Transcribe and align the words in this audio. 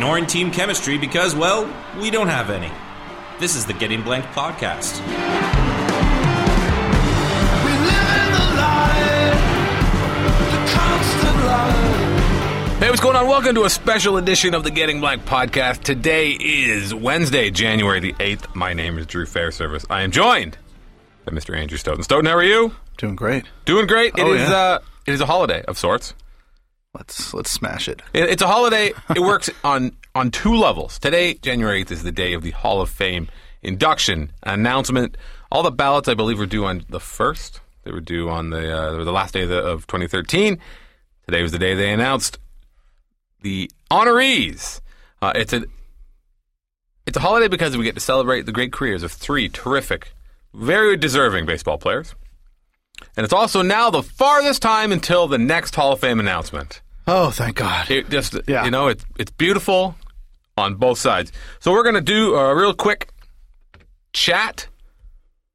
ignoring 0.00 0.24
team 0.24 0.50
chemistry 0.50 0.96
because, 0.96 1.34
well, 1.34 1.70
we 2.00 2.10
don't 2.10 2.28
have 2.28 2.48
any. 2.48 2.72
This 3.38 3.54
is 3.54 3.66
the 3.66 3.74
Getting 3.74 4.00
Blank 4.02 4.24
podcast. 4.28 4.98
We 7.62 7.70
live 7.70 8.08
in 8.16 8.32
the 8.32 8.46
light, 8.56 9.36
the 10.52 10.72
constant 10.72 11.36
light. 11.44 12.76
Hey, 12.80 12.88
what's 12.88 13.02
going 13.02 13.14
on? 13.14 13.26
Welcome 13.26 13.54
to 13.56 13.64
a 13.64 13.68
special 13.70 14.16
edition 14.16 14.54
of 14.54 14.64
the 14.64 14.70
Getting 14.70 15.00
Blank 15.00 15.26
podcast. 15.26 15.82
Today 15.82 16.30
is 16.30 16.94
Wednesday, 16.94 17.50
January 17.50 18.00
the 18.00 18.14
8th. 18.14 18.54
My 18.54 18.72
name 18.72 18.96
is 18.96 19.04
Drew 19.04 19.26
Fairservice. 19.26 19.84
I 19.90 20.00
am 20.00 20.12
joined 20.12 20.56
by 21.26 21.32
Mr. 21.32 21.54
Andrew 21.54 21.76
Stoughton. 21.76 22.04
Stoughton, 22.04 22.24
how 22.24 22.36
are 22.36 22.42
you? 22.42 22.74
Doing 22.96 23.16
great. 23.16 23.44
Doing 23.66 23.86
great. 23.86 24.14
It 24.16 24.22
Oh, 24.22 24.32
is 24.32 24.48
yeah. 24.48 24.56
uh, 24.56 24.78
it 25.06 25.12
is 25.12 25.20
a 25.20 25.26
holiday 25.26 25.62
of 25.68 25.76
sorts. 25.76 26.14
Let's 26.94 27.32
let's 27.32 27.50
smash 27.50 27.88
it. 27.88 28.02
It- 28.12 28.28
It's 28.30 28.42
a 28.42 28.46
holiday. 28.48 28.92
It 29.14 29.20
works 29.20 29.48
on 29.62 29.92
on 30.14 30.30
two 30.30 30.54
levels. 30.56 30.98
Today, 30.98 31.34
January 31.34 31.84
8th, 31.84 31.92
is 31.92 32.02
the 32.02 32.10
day 32.12 32.32
of 32.32 32.42
the 32.42 32.50
Hall 32.50 32.80
of 32.80 32.90
Fame 32.90 33.28
induction 33.62 34.32
announcement. 34.42 35.16
All 35.52 35.62
the 35.62 35.70
ballots, 35.70 36.08
I 36.08 36.14
believe, 36.14 36.38
were 36.38 36.46
due 36.46 36.64
on 36.64 36.84
the 36.88 36.98
1st. 36.98 37.60
They 37.84 37.92
were 37.92 38.00
due 38.00 38.28
on 38.28 38.50
the 38.50 38.76
uh, 38.76 39.04
the 39.04 39.12
last 39.12 39.34
day 39.34 39.42
of, 39.42 39.50
the, 39.50 39.58
of 39.62 39.86
2013. 39.86 40.58
Today 41.26 41.42
was 41.42 41.52
the 41.52 41.58
day 41.58 41.74
they 41.74 41.92
announced 41.92 42.38
the 43.42 43.70
honorees. 43.90 44.80
Uh, 45.22 45.32
it's 45.36 45.52
a 45.52 45.62
it's 47.06 47.16
a 47.16 47.20
holiday 47.20 47.46
because 47.48 47.76
we 47.76 47.84
get 47.84 47.94
to 47.94 48.00
celebrate 48.00 48.46
the 48.46 48.52
great 48.52 48.72
careers 48.72 49.04
of 49.04 49.12
three 49.12 49.48
terrific, 49.48 50.12
very 50.52 50.96
deserving 50.96 51.46
baseball 51.46 51.78
players. 51.78 52.16
And 53.16 53.24
it's 53.24 53.32
also 53.32 53.62
now 53.62 53.90
the 53.90 54.02
farthest 54.02 54.62
time 54.62 54.92
until 54.92 55.26
the 55.28 55.38
next 55.38 55.74
Hall 55.74 55.92
of 55.92 56.00
Fame 56.00 56.20
announcement. 56.20 56.80
Oh, 57.06 57.30
thank 57.30 57.56
God. 57.56 57.90
It 57.90 58.08
just 58.10 58.36
Yeah. 58.46 58.64
you 58.64 58.70
know 58.70 58.88
it's 58.88 59.04
it's 59.18 59.30
beautiful 59.32 59.96
on 60.56 60.74
both 60.76 60.98
sides. 60.98 61.32
So 61.58 61.72
we're 61.72 61.82
gonna 61.84 62.00
do 62.00 62.34
a 62.34 62.54
real 62.54 62.74
quick 62.74 63.10
chat. 64.12 64.68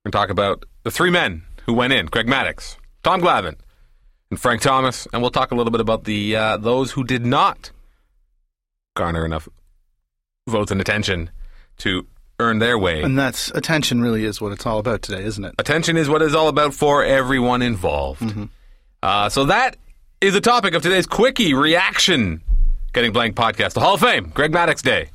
We're 0.04 0.12
gonna 0.12 0.24
talk 0.24 0.30
about 0.32 0.66
the 0.84 0.92
three 0.92 1.10
men 1.12 1.44
who 1.66 1.74
went 1.74 1.94
in: 1.94 2.08
Craig 2.10 2.28
Maddux, 2.28 2.78
Tom 3.04 3.22
Glavine, 3.22 3.56
and 4.30 4.40
Frank 4.40 4.62
Thomas. 4.62 5.08
And 5.14 5.22
we'll 5.22 5.32
talk 5.32 5.52
a 5.52 5.56
little 5.56 5.72
bit 5.72 5.82
about 5.82 6.04
the 6.04 6.36
uh, 6.36 6.58
those 6.58 6.92
who 6.92 7.04
did 7.04 7.26
not 7.26 7.72
garner 8.96 9.26
enough 9.26 9.48
votes 10.48 10.72
and 10.72 10.80
attention 10.82 11.30
to 11.78 12.06
earn 12.40 12.60
their 12.60 12.78
way. 12.78 13.02
And 13.02 13.18
that's 13.18 13.50
attention. 13.52 14.02
Really, 14.02 14.26
is 14.26 14.42
what 14.42 14.52
it's 14.52 14.66
all 14.66 14.80
about 14.80 15.02
today, 15.02 15.24
isn't 15.24 15.44
it? 15.44 15.56
Attention 15.58 15.98
is 15.98 16.10
what 16.10 16.22
it's 16.22 16.36
all 16.36 16.48
about 16.48 16.74
for 16.74 17.04
everyone 17.04 17.62
involved. 17.62 18.50
Uh, 19.02 19.30
so 19.30 19.46
that 19.46 19.78
is 20.22 20.34
the 20.34 20.42
topic 20.42 20.74
of 20.74 20.82
today's 20.82 21.06
quickie 21.06 21.54
reaction. 21.54 22.42
Getting 22.94 23.12
Blank 23.12 23.36
podcast, 23.36 23.74
the 23.74 23.82
Hall 23.82 23.96
of 23.96 24.00
Fame, 24.00 24.32
Greg 24.34 24.52
Maddux 24.52 24.82
Day. 24.82 25.10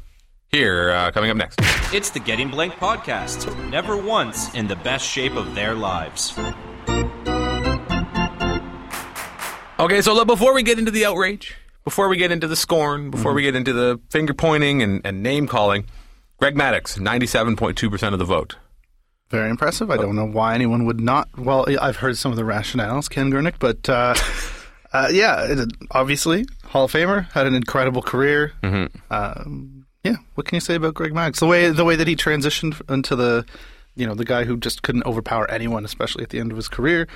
Here, 0.48 0.90
uh, 0.90 1.10
coming 1.12 1.30
up 1.30 1.36
next. 1.36 1.60
It's 1.94 2.10
the 2.10 2.20
Getting 2.20 2.50
Blank 2.50 2.74
podcast. 2.74 3.70
Never 3.70 3.96
once 3.96 4.54
in 4.54 4.66
the 4.66 4.76
best 4.76 5.06
shape 5.06 5.36
of 5.36 5.54
their 5.54 5.74
lives. 5.74 6.36
Okay, 9.78 10.02
so 10.02 10.12
look, 10.12 10.26
before 10.26 10.52
we 10.52 10.62
get 10.62 10.78
into 10.78 10.90
the 10.90 11.06
outrage, 11.06 11.56
before 11.84 12.08
we 12.08 12.16
get 12.18 12.30
into 12.30 12.46
the 12.46 12.56
scorn, 12.56 13.10
before 13.10 13.32
we 13.32 13.42
get 13.42 13.56
into 13.56 13.72
the 13.72 13.98
finger 14.10 14.34
pointing 14.34 14.82
and, 14.82 15.00
and 15.04 15.22
name 15.22 15.46
calling, 15.46 15.86
Greg 16.40 16.54
Maddux, 16.54 16.98
97.2% 16.98 18.12
of 18.14 18.18
the 18.18 18.24
vote. 18.24 18.56
Very 19.28 19.50
impressive. 19.50 19.90
I 19.90 19.98
don't 19.98 20.16
know 20.16 20.26
why 20.26 20.54
anyone 20.54 20.86
would 20.86 21.00
not. 21.00 21.28
Well, 21.38 21.66
I've 21.80 21.96
heard 21.96 22.16
some 22.16 22.32
of 22.32 22.36
the 22.36 22.42
rationales, 22.42 23.08
Ken 23.08 23.30
Gurnick, 23.30 23.56
but 23.60 23.88
uh, 23.88 24.14
uh, 24.92 25.08
yeah, 25.12 25.44
it, 25.44 25.70
obviously 25.92 26.46
Hall 26.64 26.86
of 26.86 26.92
Famer 26.92 27.30
had 27.30 27.46
an 27.46 27.54
incredible 27.54 28.02
career. 28.02 28.52
Mm-hmm. 28.62 28.96
Um, 29.12 29.86
yeah, 30.02 30.16
what 30.34 30.46
can 30.46 30.56
you 30.56 30.60
say 30.60 30.74
about 30.74 30.94
Greg 30.94 31.12
Maddux? 31.12 31.40
The 31.40 31.46
way 31.46 31.70
the 31.70 31.84
way 31.84 31.94
that 31.94 32.08
he 32.08 32.16
transitioned 32.16 32.80
into 32.90 33.14
the, 33.14 33.44
you 33.94 34.06
know, 34.06 34.14
the 34.14 34.24
guy 34.24 34.44
who 34.44 34.56
just 34.56 34.82
couldn't 34.82 35.04
overpower 35.04 35.48
anyone, 35.50 35.84
especially 35.84 36.24
at 36.24 36.30
the 36.30 36.40
end 36.40 36.50
of 36.50 36.56
his 36.56 36.68
career. 36.68 37.06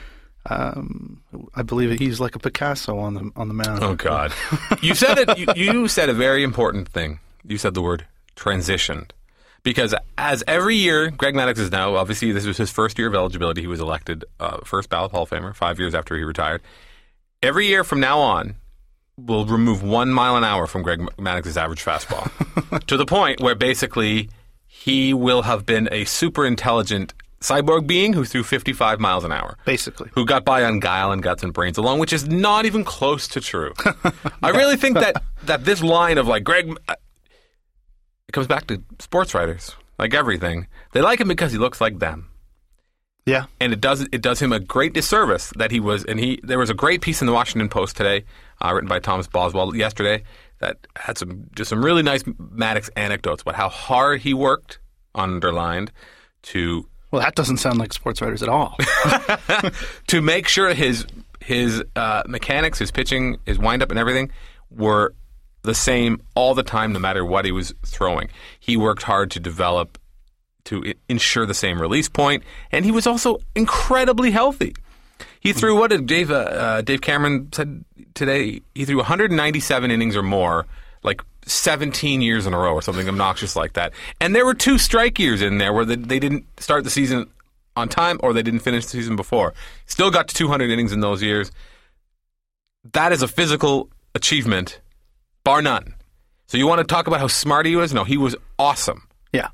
Um, 0.47 1.23
I 1.57 1.63
believe 1.63 1.99
he's 1.99 2.21
like 2.21 2.37
a 2.37 2.39
Picasso 2.39 2.99
on 2.99 3.15
the 3.15 3.31
on 3.35 3.49
the 3.49 3.55
mound. 3.55 3.83
Oh 3.83 3.95
God! 3.95 4.35
you 4.83 4.95
said 4.95 5.19
it. 5.19 5.39
You, 5.39 5.47
you 5.57 5.89
said 5.89 6.11
a 6.11 6.15
very 6.15 6.45
important 6.45 6.89
thing. 6.91 7.21
You 7.43 7.57
said 7.57 7.73
the 7.73 7.83
word 7.83 8.07
transitioned, 8.37 9.11
because 9.63 9.95
as 10.19 10.45
every 10.47 10.77
year, 10.77 11.11
Greg 11.11 11.35
Maddux 11.35 11.59
is 11.59 11.71
now 11.71 11.97
obviously 11.97 12.33
this 12.33 12.47
was 12.47 12.57
his 12.57 12.71
first 12.71 12.99
year 12.99 13.09
of 13.09 13.15
eligibility. 13.15 13.61
He 13.63 13.67
was 13.67 13.81
elected 13.81 14.25
uh, 14.41 14.59
first 14.65 14.89
ballot 14.89 15.13
Hall 15.13 15.23
of 15.23 15.31
Famer 15.31 15.55
five 15.55 15.79
years 15.79 15.95
after 15.95 16.17
he 16.17 16.23
retired. 16.23 16.63
Every 17.43 17.67
year 17.67 17.85
from 17.85 18.01
now 18.01 18.21
on, 18.21 18.57
we'll 19.17 19.47
remove 19.47 19.83
one 19.83 20.11
mile 20.11 20.37
an 20.37 20.45
hour 20.45 20.67
from 20.67 20.83
Greg 20.83 21.01
Maddux's 21.19 21.57
average 21.57 21.85
fastball, 21.85 22.31
to 22.87 22.97
the 22.97 23.07
point 23.07 23.41
where 23.41 23.55
basically 23.55 24.29
he 24.67 25.15
will 25.15 25.43
have 25.43 25.65
been 25.65 25.89
a 25.93 26.05
super 26.05 26.45
intelligent 26.45 27.15
cyborg 27.41 27.87
being 27.87 28.15
who 28.15 28.25
threw 28.25 28.43
55 28.43 28.99
miles 28.99 29.23
an 29.23 29.31
hour 29.31 29.59
Basically, 29.67 30.11
who 30.15 30.25
got 30.25 30.45
by 30.45 30.65
on 30.65 30.81
guile 30.81 31.13
and 31.13 31.23
guts 31.23 31.43
and 31.43 31.53
brains 31.53 31.77
alone, 31.77 31.99
which 31.99 32.13
is 32.13 32.27
not 32.27 32.65
even 32.65 32.85
close 32.85 33.29
to 33.29 33.41
true. 33.41 33.75
I 34.43 34.51
really 34.51 34.77
think 34.77 34.99
that 34.99 35.23
that 35.45 35.65
this 35.65 35.83
line 35.83 36.19
of 36.19 36.27
like 36.27 36.43
Greg, 36.43 36.75
uh, 36.89 36.95
it 38.29 38.33
comes 38.33 38.47
back 38.47 38.67
to 38.69 38.83
sports 38.99 39.35
writers, 39.35 39.75
like 39.99 40.15
everything. 40.15 40.67
They 40.93 41.01
like 41.03 41.21
him 41.21 41.29
because 41.29 41.53
he 41.53 41.59
looks 41.59 41.81
like 41.81 41.99
them, 41.99 42.31
yeah. 43.27 43.47
and 43.61 43.73
it 43.73 43.81
does 43.81 44.03
it 44.13 44.23
does 44.23 44.41
him 44.41 44.53
a 44.53 44.61
great 44.61 44.93
disservice 44.93 45.53
that 45.57 45.71
he 45.71 45.81
was. 45.81 46.05
And 46.05 46.19
he 46.19 46.41
there 46.43 46.59
was 46.59 46.71
a 46.71 46.75
great 46.75 47.01
piece 47.01 47.21
in 47.21 47.27
the 47.27 47.33
Washington 47.33 47.69
Post 47.69 47.97
today, 47.97 48.25
uh, 48.63 48.73
written 48.75 48.89
by 48.89 48.99
Thomas 48.99 49.27
Boswell 49.27 49.75
yesterday, 49.75 50.23
that 50.59 50.87
had 50.97 51.19
some 51.19 51.49
just 51.55 51.71
some 51.71 51.85
really 51.85 52.03
nice 52.03 52.23
Maddux 52.23 52.91
anecdotes 52.97 53.43
about 53.43 53.55
how 53.55 53.69
hard 53.69 54.21
he 54.21 54.35
worked, 54.35 54.79
underlined, 55.15 55.93
to 56.43 56.89
Well, 57.11 57.23
that 57.23 57.35
doesn't 57.35 57.59
sound 57.59 57.79
like 57.79 57.93
sports 57.93 58.21
writers 58.21 58.43
at 58.43 58.49
all. 58.49 58.77
to 60.09 60.21
make 60.21 60.49
sure 60.49 60.75
his 60.75 61.07
his 61.41 61.83
uh, 61.95 62.23
mechanics, 62.27 62.79
his 62.79 62.91
pitching, 62.91 63.39
his 63.47 63.59
windup, 63.59 63.91
and 63.91 63.99
everything 63.99 64.31
were 64.71 65.15
the 65.65 65.75
same 65.75 66.21
all 66.35 66.55
the 66.55 66.63
time, 66.63 66.93
no 66.93 66.99
matter 66.99 67.25
what 67.25 67.45
he 67.45 67.51
was 67.51 67.75
throwing. 67.85 68.29
He 68.61 68.77
worked 68.77 69.03
hard 69.03 69.31
to 69.33 69.41
develop 69.41 69.99
to 70.65 70.95
ensure 71.09 71.45
the 71.45 71.55
same 71.55 71.81
release 71.81 72.09
point, 72.09 72.43
and 72.71 72.85
he 72.85 72.91
was 72.91 73.07
also 73.07 73.41
incredibly 73.55 74.31
healthy. 74.31 74.75
He 75.41 75.53
threw 75.53 75.79
what 75.79 75.91
did 75.91 76.07
Dave 76.07 76.31
uh, 76.31 76.35
uh, 76.35 76.81
Dave 76.83 77.01
Cameron 77.01 77.49
said 77.53 77.85
today? 78.15 78.63
He 78.75 78.85
threw 78.85 78.97
197 78.97 79.91
innings 79.91 80.17
or 80.17 80.23
more, 80.23 80.67
like 81.03 81.23
17 81.47 82.23
years 82.23 82.47
in 82.47 82.55
a 82.55 82.59
row, 82.59 82.73
or 82.73 82.83
something 82.83 83.09
obnoxious 83.09 83.55
like 83.55 83.75
that. 83.75 83.93
And 84.21 84.35
there 84.35 84.47
were 84.47 84.55
two 84.55 84.79
strike 84.79 85.19
years 85.19 85.43
in 85.43 85.59
there 85.59 85.73
where 85.73 85.85
they, 85.85 85.97
they 85.97 86.19
didn't 86.19 86.47
start 86.61 86.85
the 86.85 86.91
season 86.91 87.29
on 87.77 87.89
time, 87.89 88.19
or 88.23 88.33
they 88.33 88.43
didn't 88.43 88.61
finish 88.61 88.85
the 88.85 88.91
season 88.91 89.17
before. 89.17 89.53
Still 89.87 90.11
got 90.11 90.29
to 90.29 90.35
200 90.35 90.71
innings 90.71 90.93
in 90.93 91.01
those 91.01 91.23
years. 91.23 91.53
That 92.93 93.13
is 93.13 93.23
a 93.23 93.29
physical 93.29 93.91
achievement, 94.15 94.81
bar 95.45 95.63
none. 95.63 95.95
So 96.47 96.59
you 96.59 96.67
want 96.67 96.79
to 96.81 96.85
talk 96.85 97.07
about 97.07 97.21
how 97.21 97.29
smart 97.29 97.67
he 97.67 97.77
was? 97.77 97.95
No, 97.95 98.05
he 98.05 98.17
was 98.17 98.37
awesome 98.59 99.09
yeah. 99.35 99.49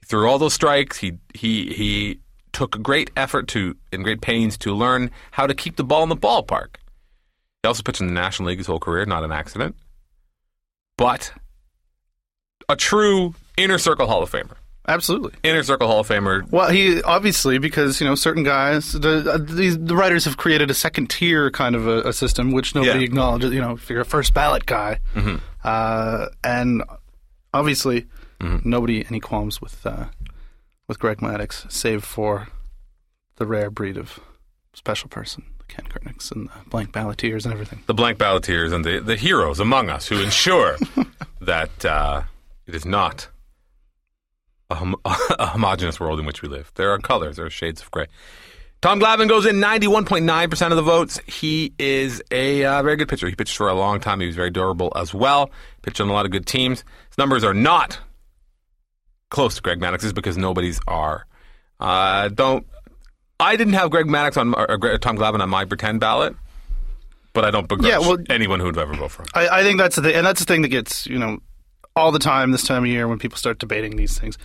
He 0.00 0.06
threw 0.06 0.28
all 0.28 0.38
those 0.38 0.54
strikes, 0.54 0.98
he 0.98 1.18
he 1.34 1.72
he 1.72 2.20
took 2.52 2.80
great 2.82 3.10
effort 3.16 3.48
to 3.48 3.76
and 3.90 4.04
great 4.04 4.20
pains 4.20 4.56
to 4.58 4.74
learn 4.74 5.10
how 5.32 5.46
to 5.46 5.54
keep 5.54 5.76
the 5.76 5.84
ball 5.84 6.02
in 6.02 6.08
the 6.08 6.16
ballpark. 6.16 6.76
He 7.62 7.66
also 7.66 7.82
pitched 7.82 8.00
in 8.00 8.06
the 8.06 8.12
National 8.12 8.48
League 8.48 8.58
his 8.58 8.66
whole 8.66 8.78
career, 8.78 9.04
not 9.06 9.24
an 9.24 9.32
accident. 9.32 9.74
But 10.96 11.32
a 12.68 12.76
true 12.76 13.34
inner 13.56 13.78
circle 13.78 14.06
Hall 14.06 14.22
of 14.22 14.30
Famer. 14.30 14.56
Absolutely. 14.88 15.32
Inner 15.42 15.62
circle 15.62 15.88
Hall 15.88 16.00
of 16.00 16.08
Famer. 16.08 16.48
Well, 16.50 16.70
he 16.70 17.02
obviously 17.02 17.58
because 17.58 18.00
you 18.00 18.06
know 18.06 18.14
certain 18.14 18.44
guys, 18.44 18.92
the 18.92 19.32
uh, 19.32 19.38
these 19.40 19.76
the 19.78 19.96
writers 19.96 20.24
have 20.26 20.36
created 20.36 20.70
a 20.70 20.74
second 20.74 21.10
tier 21.10 21.50
kind 21.50 21.74
of 21.74 21.86
a, 21.86 22.02
a 22.08 22.12
system 22.12 22.52
which 22.52 22.74
nobody 22.74 23.00
Yeah. 23.00 23.04
acknowledges. 23.04 23.52
You 23.52 23.60
know, 23.60 23.72
if 23.72 23.90
you're 23.90 24.00
a 24.02 24.04
first 24.04 24.32
ballot 24.34 24.64
guy, 24.66 25.00
Mm-hmm. 25.14 25.36
uh, 25.64 26.26
and 26.44 26.82
obviously 27.52 28.06
nobody 28.64 29.04
any 29.06 29.18
qualms 29.20 29.60
with 29.60 29.84
uh, 29.86 30.06
with 30.88 30.98
Greg 30.98 31.18
Maddux, 31.18 31.70
save 31.70 32.04
for 32.04 32.48
the 33.36 33.46
rare 33.46 33.70
breed 33.70 33.96
of 33.96 34.20
special 34.72 35.08
person, 35.08 35.44
the 35.58 35.64
Ken 35.64 35.86
Gurnicks 35.86 36.30
and 36.30 36.48
the 36.48 36.70
blank 36.70 36.92
balloteers 36.92 37.44
and 37.44 37.52
everything. 37.52 37.82
The 37.86 37.94
blank 37.94 38.18
balloteers 38.18 38.72
and 38.72 38.84
the, 38.84 39.00
the 39.00 39.16
heroes 39.16 39.58
among 39.58 39.90
us 39.90 40.06
who 40.06 40.22
ensure 40.22 40.76
that 41.40 41.84
uh, 41.84 42.22
it 42.66 42.74
is 42.74 42.84
not 42.84 43.28
a, 44.70 44.74
hom- 44.74 44.96
a 45.04 45.46
homogenous 45.46 45.98
world 46.00 46.18
in 46.20 46.26
which 46.26 46.42
we 46.42 46.48
live. 46.48 46.72
There 46.74 46.90
are 46.92 46.98
colors, 46.98 47.36
there 47.36 47.46
are 47.46 47.50
shades 47.50 47.80
of 47.82 47.90
gray. 47.90 48.06
Tom 48.82 49.00
Glavine 49.00 49.28
goes 49.28 49.46
in 49.46 49.56
91.9% 49.56 50.70
of 50.70 50.76
the 50.76 50.82
votes. 50.82 51.18
He 51.26 51.72
is 51.78 52.22
a 52.30 52.64
uh, 52.64 52.82
very 52.82 52.96
good 52.96 53.08
pitcher. 53.08 53.26
He 53.28 53.34
pitched 53.34 53.56
for 53.56 53.68
a 53.68 53.74
long 53.74 54.00
time. 54.00 54.20
He 54.20 54.26
was 54.26 54.36
very 54.36 54.50
durable 54.50 54.92
as 54.94 55.14
well. 55.14 55.50
Pitched 55.82 56.00
on 56.00 56.08
a 56.08 56.12
lot 56.12 56.26
of 56.26 56.30
good 56.30 56.46
teams. 56.46 56.84
His 57.08 57.16
numbers 57.18 57.42
are 57.42 57.54
not 57.54 57.98
close 59.30 59.56
to 59.56 59.62
Greg 59.62 59.80
Maddux's 59.80 60.12
because 60.12 60.36
nobody's 60.36 60.78
are. 60.86 61.26
Uh, 61.80 62.28
don't. 62.28 62.66
I 63.40 63.56
didn't 63.56 63.74
have 63.74 63.90
Greg 63.90 64.06
Maddux 64.06 64.36
on 64.36 64.54
or, 64.54 64.98
Tom 64.98 65.16
Glavine 65.16 65.40
on 65.40 65.50
my 65.50 65.64
pretend 65.64 66.00
ballot, 66.00 66.36
but 67.32 67.44
I 67.44 67.50
don't 67.50 67.68
begrudge 67.68 67.90
Yeah, 67.90 67.98
well- 67.98 68.18
anyone 68.30 68.60
who 68.60 68.66
would 68.66 68.78
ever 68.78 68.94
vote 68.94 69.10
for 69.10 69.22
him. 69.22 69.28
I, 69.34 69.48
I 69.48 69.62
think 69.62 69.78
that's 69.78 69.96
the 69.96 70.02
thing, 70.02 70.14
and 70.14 70.26
that's 70.26 70.40
the 70.40 70.46
thing 70.46 70.62
that 70.62 70.68
gets 70.68 71.06
you 71.06 71.18
know 71.18 71.38
all 71.96 72.12
the 72.12 72.18
time 72.18 72.52
this 72.52 72.62
time 72.62 72.84
of 72.84 72.90
year 72.90 73.08
when 73.08 73.18
people 73.18 73.38
start 73.38 73.58
debating 73.58 73.96
these 73.96 74.18
things. 74.18 74.36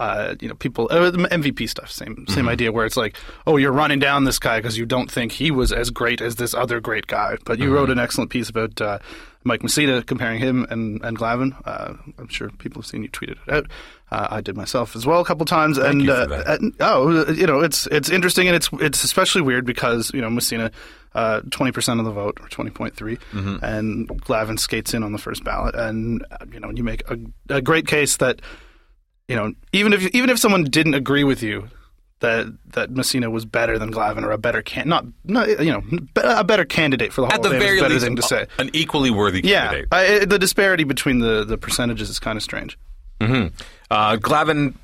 Uh, 0.00 0.36
you 0.40 0.46
know, 0.48 0.54
people 0.54 0.86
uh, 0.92 1.10
MVP 1.10 1.68
stuff, 1.68 1.90
same 1.90 2.24
same 2.28 2.38
Mm-hmm. 2.44 2.48
idea. 2.48 2.72
Where 2.72 2.86
it's 2.86 2.96
like, 2.96 3.16
oh, 3.46 3.56
you're 3.56 3.72
running 3.72 3.98
down 3.98 4.24
this 4.24 4.38
guy 4.38 4.58
because 4.60 4.78
you 4.78 4.86
don't 4.86 5.10
think 5.10 5.32
he 5.32 5.50
was 5.50 5.72
as 5.72 5.90
great 5.90 6.20
as 6.20 6.36
this 6.36 6.54
other 6.54 6.78
great 6.80 7.06
guy. 7.08 7.36
But 7.44 7.58
you 7.58 7.64
Mm-hmm. 7.66 7.74
wrote 7.74 7.90
an 7.90 7.98
excellent 7.98 8.30
piece 8.30 8.48
about 8.48 8.80
uh, 8.80 9.00
Mike 9.42 9.62
Mussina 9.62 10.06
comparing 10.06 10.38
him 10.38 10.66
and 10.70 11.02
and 11.04 11.18
Glavine. 11.18 11.52
Uh, 11.64 11.94
I'm 12.16 12.28
sure 12.28 12.48
people 12.58 12.82
have 12.82 12.86
seen 12.86 13.02
you 13.02 13.08
tweeted 13.08 13.38
it 13.46 13.52
out. 13.52 13.66
Uh, 14.10 14.28
I 14.30 14.40
did 14.40 14.56
myself 14.56 14.94
as 14.94 15.04
well 15.04 15.20
a 15.20 15.24
couple 15.24 15.44
times. 15.46 15.78
and 15.78 16.00
you 16.00 16.12
uh, 16.12 16.44
and- 16.46 16.74
oh, 16.78 17.26
you 17.32 17.46
know, 17.48 17.60
it's 17.60 17.86
it's 17.88 18.08
interesting 18.08 18.46
and 18.46 18.54
it's 18.54 18.68
it's 18.74 19.02
especially 19.02 19.42
weird 19.42 19.66
because 19.66 20.12
you 20.14 20.20
know 20.20 20.28
Mussina, 20.28 20.70
uh, 21.16 21.40
twenty 21.50 21.72
percent 21.72 21.98
of 21.98 22.06
the 22.06 22.12
vote 22.12 22.38
or 22.40 22.48
twenty 22.48 22.70
and 23.62 24.08
Glavine 24.08 24.60
skates 24.60 24.94
in 24.94 25.02
on 25.02 25.10
the 25.10 25.18
first 25.18 25.42
ballot, 25.42 25.74
and 25.74 26.24
uh, 26.30 26.36
you 26.52 26.60
know 26.60 26.70
you 26.70 26.84
make 26.84 27.02
a, 27.10 27.18
a 27.50 27.60
great 27.60 27.88
case 27.88 28.16
that 28.18 28.40
you 29.28 29.36
know 29.36 29.52
even 29.72 29.92
if 29.92 30.02
even 30.14 30.30
if 30.30 30.38
someone 30.38 30.64
didn't 30.64 30.94
agree 30.94 31.24
with 31.24 31.42
you 31.42 31.68
that 32.20 32.46
that 32.72 32.90
Mussina 32.90 33.30
was 33.30 33.44
better 33.44 33.78
than 33.78 33.92
Glavine 33.92 34.24
or 34.24 34.32
a 34.32 34.38
better 34.38 34.60
can 34.62 34.88
not 34.88 35.04
not 35.24 35.48
you 35.64 35.70
know 35.72 35.82
a 36.16 36.42
better 36.42 36.64
candidate 36.64 37.12
for 37.12 37.20
the 37.20 37.26
Hall 37.28 37.34
At 37.36 37.42
the 37.42 37.50
Fame 37.50 37.60
very 37.60 37.80
least, 37.82 38.04
thing 38.04 38.16
to 38.16 38.22
say. 38.22 38.46
an 38.58 38.70
equally 38.72 39.10
worthy 39.10 39.40
Yeah, 39.44 39.66
candidate. 39.68 39.88
I, 39.92 40.24
the 40.24 40.38
disparity 40.38 40.82
between 40.84 41.20
the 41.20 41.44
the 41.44 41.56
percentages 41.56 42.10
is 42.10 42.18
kind 42.18 42.36
of 42.36 42.42
strange. 42.42 42.76
Uh, 43.20 44.16
Glavine 44.16 44.74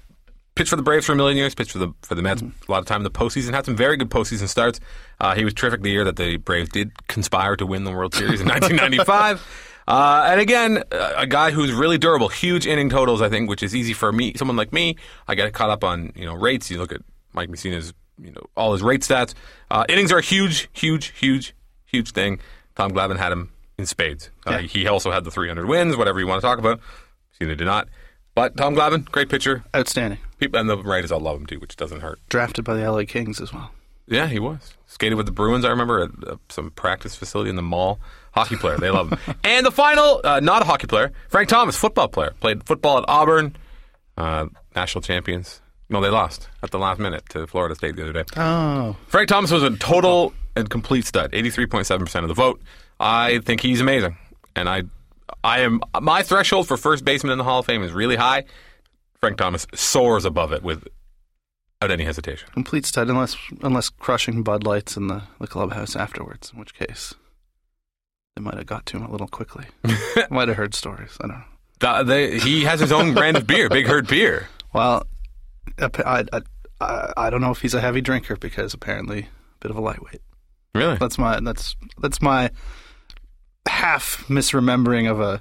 pitched 0.55 0.70
for 0.70 0.76
the 0.76 0.82
Braves 0.82 1.06
for 1.06 1.12
a 1.12 1.17
million 1.17 1.37
years, 1.37 1.55
pitched 1.55 1.73
for 1.73 1.79
the 1.79 1.93
for 2.02 2.14
the 2.14 2.23
Mets 2.23 2.43
Mm-hmm. 2.43 2.70
a 2.70 2.73
lot 2.73 2.79
of 2.81 2.87
time 2.87 2.99
in 3.00 3.05
the 3.05 3.11
postseason, 3.11 3.52
had 3.52 3.64
some 3.67 3.76
very 3.76 3.96
good 3.96 4.11
postseason 4.11 4.49
starts. 4.49 4.81
Uh, 5.20 5.35
he 5.35 5.44
was 5.44 5.55
terrific 5.55 5.82
the 5.82 5.91
year 5.91 6.05
that 6.05 6.17
the 6.17 6.37
Braves 6.37 6.69
did 6.70 6.93
conspire 7.08 7.56
to 7.56 7.67
win 7.67 7.85
the 7.85 7.91
World 7.93 8.14
Series 8.14 8.41
in 8.41 8.46
1995. 8.49 9.43
Uh, 9.86 10.25
and 10.28 10.40
again, 10.40 10.82
a 10.90 11.26
guy 11.26 11.50
who's 11.50 11.72
really 11.72 11.98
durable, 11.98 12.28
huge 12.28 12.66
inning 12.66 12.88
totals, 12.88 13.20
I 13.20 13.28
think, 13.28 13.48
which 13.48 13.62
is 13.62 13.75
easy 13.75 13.92
for 13.92 14.12
me, 14.12 14.32
someone 14.34 14.56
like 14.56 14.72
me. 14.72 14.96
I 15.28 15.34
get 15.34 15.52
caught 15.52 15.70
up 15.70 15.84
on 15.84 16.12
you 16.16 16.25
know 16.25 16.34
rates. 16.34 16.70
You 16.70 16.78
look 16.78 16.92
at 16.92 17.02
Mike 17.32 17.50
Mussina's, 17.50 17.92
you 18.19 18.31
know, 18.32 18.42
all 18.56 18.72
his 18.72 18.82
rate 18.82 19.02
stats. 19.02 19.34
Uh, 19.70 19.84
innings 19.88 20.10
are 20.12 20.19
a 20.19 20.22
huge, 20.22 20.69
huge, 20.72 21.08
huge, 21.19 21.54
huge 21.84 22.12
thing. 22.12 22.38
Tom 22.76 22.92
Glavine 22.92 23.19
had 23.19 23.32
him 23.32 23.50
in 23.76 23.86
spades. 23.86 24.31
Uh, 24.46 24.52
Yeah. 24.52 24.60
He 24.62 24.86
also 24.88 25.10
had 25.10 25.25
the 25.25 25.31
300 25.31 25.66
wins, 25.66 25.96
whatever 25.96 26.19
you 26.20 26.26
want 26.26 26.40
to 26.40 26.46
talk 26.46 26.58
about. 26.58 26.81
Mussina 27.40 27.56
did 27.56 27.64
not. 27.66 27.88
But 28.34 28.56
Tom 28.56 28.75
Glavine, 28.75 29.08
great 29.10 29.28
pitcher. 29.28 29.64
Outstanding. 29.76 30.19
People 30.38 30.58
and 30.60 30.69
the 30.69 30.76
writers 30.78 31.12
all 31.12 31.20
love 31.20 31.36
him 31.40 31.46
too, 31.46 31.58
which 31.60 31.76
doesn't 31.76 32.00
hurt. 32.00 32.19
Drafted 32.28 32.64
by 32.64 32.75
the 32.75 32.90
LA 32.90 33.04
Kings 33.04 33.40
as 33.40 33.52
well. 33.52 33.70
Yeah, 34.06 34.26
he 34.28 34.38
was 34.38 34.75
skated 34.86 35.16
with 35.16 35.26
the 35.26 35.32
Bruins. 35.32 35.64
I 35.64 35.69
remember 35.70 36.02
at 36.04 36.10
uh, 36.28 36.36
some 36.48 36.70
practice 36.72 37.14
facility 37.16 37.50
in 37.50 37.56
the 37.56 37.62
mall. 37.62 38.00
Hockey 38.34 38.56
player, 38.56 38.76
they 38.76 38.90
love 38.90 39.10
him. 39.10 39.19
and 39.44 39.64
the 39.64 39.70
final, 39.70 40.20
uh, 40.25 40.40
not 40.40 40.62
a 40.62 40.64
hockey 40.64 40.86
player, 40.86 41.12
Frank 41.28 41.48
Thomas, 41.48 41.76
football 41.76 42.08
player, 42.08 42.34
played 42.40 42.64
football 42.66 42.98
at 42.98 43.04
Auburn, 43.08 43.56
uh, 44.19 44.46
national 44.75 45.02
champions. 45.02 45.60
No, 45.88 46.00
they 46.00 46.08
lost 46.08 46.48
at 46.62 46.70
the 46.70 46.78
last 46.78 46.98
minute 46.98 47.28
to 47.31 47.46
Florida 47.46 47.75
State 47.75 47.94
the 47.96 48.02
other 48.02 48.12
day. 48.12 48.25
Oh, 48.36 48.96
Frank 49.06 49.28
Thomas 49.28 49.50
was 49.50 49.62
a 49.62 49.70
total 49.76 50.32
and 50.56 50.69
complete 50.69 51.04
stud, 51.04 51.31
eighty-three 51.32 51.66
point 51.66 51.86
seven 51.86 52.06
percent 52.06 52.25
of 52.25 52.28
the 52.28 52.34
vote. 52.34 52.60
I 52.98 53.38
think 53.40 53.60
he's 53.60 53.81
amazing, 53.81 54.16
and 54.56 54.69
I, 54.69 54.84
I 55.42 55.60
am 55.60 55.81
my 56.00 56.22
threshold 56.22 56.66
for 56.66 56.76
first 56.76 57.04
baseman 57.04 57.32
in 57.32 57.38
the 57.38 57.44
Hall 57.44 57.60
of 57.60 57.66
Fame 57.66 57.82
is 57.82 57.92
really 57.92 58.16
high. 58.16 58.44
Frank 59.20 59.36
Thomas 59.36 59.66
soars 59.75 60.25
above 60.25 60.52
it 60.52 60.62
with 60.62 60.84
without 61.81 61.92
any 61.92 62.04
hesitation. 62.04 62.48
complete 62.52 62.86
stud 62.86 63.08
unless 63.10 63.36
unless 63.62 63.90
crushing 63.90 64.42
Bud 64.42 64.64
Lights 64.64 64.96
in 64.96 65.08
the, 65.08 65.22
the 65.38 65.46
clubhouse 65.46 65.94
afterwards, 65.94 66.50
in 66.52 66.58
which 66.58 66.75
case 66.75 67.14
they 68.36 68.42
might 68.42 68.56
have 68.56 68.66
got 68.66 68.86
to 68.86 68.96
him 68.96 69.04
a 69.04 69.10
little 69.10 69.28
quickly. 69.28 69.66
might 70.31 70.48
have 70.48 70.56
heard 70.56 70.75
stories. 70.75 71.16
I 71.20 71.28
don't 71.28 71.38
know. 71.38 72.02
They, 72.04 72.38
he 72.38 72.64
has 72.64 72.81
his 72.81 72.92
own 72.92 73.14
brand 73.14 73.36
of 73.36 73.46
beer, 73.46 73.69
Big 73.69 73.86
Hurt 73.86 74.08
Beer. 74.08 74.48
Well, 74.72 75.06
I, 75.78 76.25
I, 76.32 76.40
I, 76.81 77.12
I 77.16 77.31
don't 77.31 77.40
know 77.40 77.50
if 77.50 77.60
he's 77.60 77.75
a 77.75 77.81
heavy 77.81 78.00
drinker 78.00 78.36
because 78.36 78.75
apparently 78.75 79.20
a 79.20 79.58
bit 79.60 79.70
of 79.70 79.76
a 79.76 79.81
lightweight. 79.81 80.22
Really? 80.75 80.96
That's 80.96 81.19
my 81.19 81.38
that's 81.40 81.76
that's 81.98 82.20
my 82.20 82.50
half 83.69 84.25
misremembering 84.28 85.08
of 85.08 85.20
a 85.20 85.40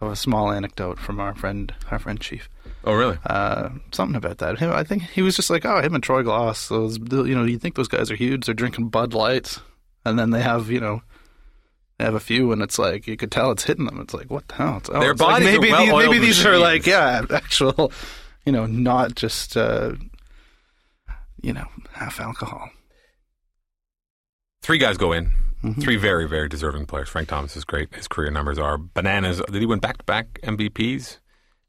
of 0.00 0.10
a 0.12 0.16
small 0.16 0.50
anecdote 0.50 0.98
from 0.98 1.20
our 1.20 1.34
friend 1.34 1.74
our 1.90 1.98
friend 1.98 2.20
Chief. 2.20 2.48
Oh, 2.84 2.94
really? 2.94 3.18
Uh, 3.26 3.70
something 3.90 4.16
about 4.16 4.38
that. 4.38 4.62
I 4.62 4.84
think 4.84 5.02
he 5.02 5.20
was 5.20 5.34
just 5.36 5.50
like, 5.50 5.66
oh, 5.66 5.82
him 5.82 5.94
and 5.94 6.02
Troy 6.02 6.22
Glaus. 6.22 6.68
Those, 6.68 6.98
you 6.98 7.34
know, 7.34 7.44
you 7.44 7.58
think 7.58 7.74
those 7.74 7.88
guys 7.88 8.10
are 8.10 8.16
huge? 8.16 8.46
They're 8.46 8.54
drinking 8.54 8.88
Bud 8.88 9.12
Lights, 9.12 9.60
and 10.04 10.16
then 10.16 10.30
they 10.30 10.40
have, 10.40 10.70
you 10.70 10.78
know, 10.78 11.02
they 11.98 12.04
have 12.04 12.14
a 12.14 12.20
few, 12.20 12.52
and 12.52 12.62
it's 12.62 12.78
like 12.78 13.06
you 13.06 13.16
could 13.16 13.32
tell 13.32 13.50
it's 13.50 13.64
hitting 13.64 13.86
them. 13.86 14.00
It's 14.00 14.12
like, 14.12 14.30
what 14.30 14.46
the 14.48 14.54
hell? 14.54 14.76
It's, 14.78 14.90
oh, 14.90 15.00
Their 15.00 15.12
it's 15.12 15.20
like 15.20 15.30
bodies 15.30 15.48
are 15.48 15.52
maybe 15.52 15.66
these, 15.66 15.72
well-oiled 15.72 16.10
maybe 16.10 16.26
these 16.26 16.44
are 16.44 16.58
like, 16.58 16.86
yeah, 16.86 17.24
actual, 17.30 17.92
you 18.44 18.52
know, 18.52 18.66
not 18.66 19.14
just, 19.14 19.56
uh, 19.56 19.94
you 21.42 21.52
know, 21.52 21.64
half 21.92 22.20
alcohol. 22.20 22.68
Three 24.62 24.78
guys 24.78 24.96
go 24.96 25.12
in. 25.12 25.32
Three 25.80 25.96
very, 25.96 26.28
very 26.28 26.48
deserving 26.48 26.86
players. 26.86 27.08
Frank 27.08 27.28
Thomas 27.28 27.56
is 27.56 27.64
great. 27.64 27.92
His 27.94 28.06
career 28.06 28.30
numbers 28.30 28.58
are 28.58 28.78
bananas. 28.78 29.42
Did 29.50 29.60
he 29.60 29.66
win 29.66 29.80
back 29.80 29.98
to 29.98 30.04
back 30.04 30.38
MVPs? 30.42 31.18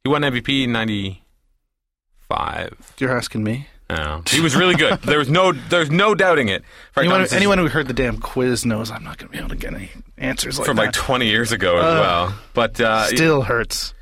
He 0.04 0.10
won 0.10 0.22
MVP 0.22 0.66
in 0.66 0.72
'95. 0.72 2.94
You're 3.00 3.18
asking 3.18 3.44
me. 3.44 3.68
Oh, 3.90 4.22
he 4.28 4.42
was 4.42 4.56
really 4.56 4.76
good. 4.76 5.02
there 5.04 5.18
was 5.20 5.30
no, 5.30 5.54
there's 5.54 5.90
no 5.90 6.14
doubting 6.14 6.50
it. 6.50 6.64
Anyone, 6.98 7.26
anyone 7.32 7.58
who 7.58 7.68
heard 7.68 7.88
the 7.88 7.94
damn 7.94 8.18
quiz 8.20 8.66
knows 8.66 8.92
I'm 8.92 9.04
not 9.04 9.18
going 9.18 9.30
to 9.30 9.32
be 9.32 9.38
able 9.40 9.50
to 9.50 9.56
get 9.56 9.74
any 9.74 9.90
answers 10.18 10.60
like 10.60 10.66
from 10.66 10.76
that. 10.76 10.88
like 10.88 10.94
20 10.94 11.26
years 11.28 11.52
ago 11.52 11.78
as 11.78 11.84
well. 11.84 12.36
But 12.54 12.82
uh, 12.82 13.06
Still 13.06 13.44
hurts. 13.44 13.94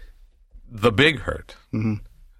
the 0.72 0.92
big 0.92 1.20
hurt. 1.20 1.56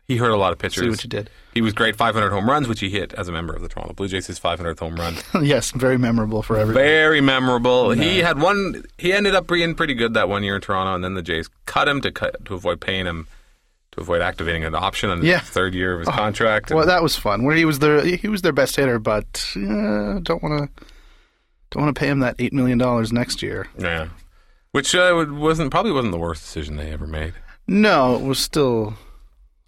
He 0.07 0.18
hurt 0.18 0.30
a 0.31 0.38
lot 0.38 0.53
of 0.53 0.59
pitchers. 0.59 0.83
See 0.83 0.89
what 0.89 1.03
you 1.03 1.09
did. 1.09 1.30
He 1.53 1.62
was 1.62 1.74
great. 1.74 1.95
500 1.95 2.30
home 2.30 2.47
runs, 2.50 2.68
which 2.68 2.80
he 2.80 2.89
hit 2.89 3.13
as 3.13 3.27
a 3.27 3.31
member 3.31 3.53
of 3.53 3.62
the 3.62 3.68
Toronto 3.69 3.94
Blue 3.94 4.07
Jays. 4.07 4.27
His 4.27 4.39
500th 4.39 4.80
home 4.80 4.95
run. 4.95 5.15
yes, 5.44 5.71
very 5.71 5.98
memorable 5.98 6.44
for 6.44 6.57
everybody. 6.57 6.86
Very 6.86 7.21
memorable. 7.21 7.91
He 7.91 8.19
had 8.19 8.39
one. 8.39 8.83
He 9.00 9.12
ended 9.13 9.33
up 9.36 9.48
being 9.48 9.74
pretty 9.74 9.94
good 9.95 10.13
that 10.13 10.30
one 10.30 10.44
year 10.44 10.56
in 10.56 10.62
Toronto, 10.62 10.94
and 10.94 11.03
then 11.03 11.15
the 11.15 11.21
Jays 11.24 11.50
cut 11.65 11.88
him 11.88 12.01
to 12.01 12.12
cut 12.12 12.44
to 12.45 12.53
avoid 12.53 12.81
paying 12.81 13.06
him, 13.06 13.27
to 13.95 14.01
avoid 14.01 14.21
activating 14.21 14.63
an 14.63 14.75
option 14.75 15.09
on 15.09 15.24
Yeah. 15.24 15.39
the 15.39 15.45
third 15.45 15.74
year 15.74 15.94
of 15.94 16.00
his 16.01 16.09
contract. 16.09 16.69
Well, 16.71 16.86
that 16.86 17.01
was 17.01 17.15
fun. 17.15 17.44
Where 17.44 17.56
he 17.56 17.65
was 17.65 17.80
their 17.80 18.06
he 18.06 18.27
was 18.27 18.42
their 18.44 18.53
best 18.53 18.75
hitter, 18.75 19.00
but 19.00 19.51
uh, 19.56 20.19
don't 20.21 20.44
want 20.44 20.75
to 20.77 20.86
don't 21.71 21.83
want 21.83 21.95
to 21.95 22.00
pay 22.00 22.07
him 22.07 22.19
that 22.19 22.36
eight 22.39 22.53
million 22.53 22.77
dollars 22.77 23.12
next 23.12 23.42
year. 23.42 23.68
yeah, 23.77 24.09
which 24.72 24.93
uh, 24.93 25.25
wasn't 25.29 25.72
probably 25.72 25.91
wasn't 25.91 26.12
the 26.12 26.19
worst 26.19 26.43
decision 26.43 26.75
they 26.77 26.91
ever 26.91 27.08
made. 27.08 27.34
No, 27.67 28.15
it 28.15 28.22
was 28.22 28.38
still 28.39 28.93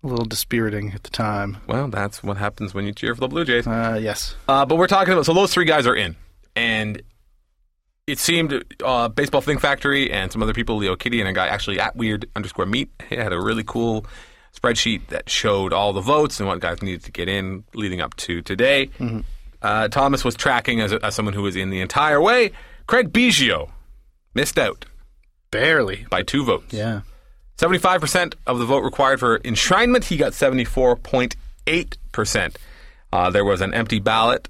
a 0.03 0.07
little 0.07 0.25
dispiriting 0.25 0.91
at 0.93 1.03
the 1.03 1.09
time. 1.09 1.57
Well, 1.67 1.87
that's 1.87 2.21
what 2.23 2.37
happens 2.37 2.73
when 2.73 2.85
you 2.85 2.93
cheer 2.93 3.15
for 3.15 3.21
the 3.21 3.27
Blue 3.27 3.43
Jays. 3.43 3.65
Uh, 3.65 3.97
yes, 4.01 4.35
Uh, 4.47 4.65
but 4.65 4.75
we're 4.77 4.87
talking 4.87 5.11
about 5.13 5.25
so 5.25 5.33
those 5.33 5.51
three 5.53 5.65
guys 5.65 5.87
are 5.87 5.95
in, 5.95 6.15
and 6.55 7.01
it 8.07 8.17
seemed 8.19 8.63
uh, 8.83 9.07
Baseball 9.09 9.41
Think 9.41 9.59
Factory 9.61 10.11
and 10.11 10.31
some 10.31 10.41
other 10.41 10.53
people, 10.53 10.77
Leo 10.77 10.95
Kitty 10.95 11.19
and 11.19 11.29
a 11.29 11.33
guy 11.33 11.47
actually 11.47 11.79
at 11.79 11.95
Weird 11.95 12.25
underscore 12.35 12.65
Meat, 12.65 12.89
he 13.09 13.15
had 13.15 13.33
a 13.33 13.39
really 13.39 13.63
cool 13.65 14.05
spreadsheet 14.55 15.07
that 15.09 15.29
showed 15.29 15.71
all 15.73 15.93
the 15.93 16.01
votes 16.01 16.39
and 16.39 16.47
what 16.47 16.59
guys 16.59 16.81
needed 16.81 17.03
to 17.03 17.11
get 17.11 17.27
in 17.29 17.63
leading 17.75 18.01
up 18.01 18.15
to 18.15 18.41
today. 18.41 18.89
Uh, 19.61 19.87
Thomas 19.89 20.23
was 20.23 20.35
tracking 20.35 20.81
as, 20.81 20.93
as 20.93 21.13
someone 21.15 21.33
who 21.33 21.41
was 21.43 21.55
in 21.55 21.69
the 21.69 21.81
entire 21.81 22.21
way. 22.21 22.51
Craig 22.87 23.11
Biggio 23.11 23.69
missed 24.33 24.57
out 24.57 24.85
barely. 25.51 26.05
by 26.09 26.23
two 26.23 26.43
votes. 26.45 26.73
Yeah, 26.73 27.01
75% 27.57 28.35
of 28.45 28.59
the 28.59 28.65
vote 28.65 28.83
required 28.83 29.19
for 29.19 29.39
enshrinement, 29.39 30.03
he 30.05 30.15
got 30.15 30.31
74.8%. 30.33 32.55
Uh, 33.11 33.29
there 33.31 33.43
was 33.45 33.61
an 33.61 33.73
empty 33.73 33.99
ballot, 33.99 34.47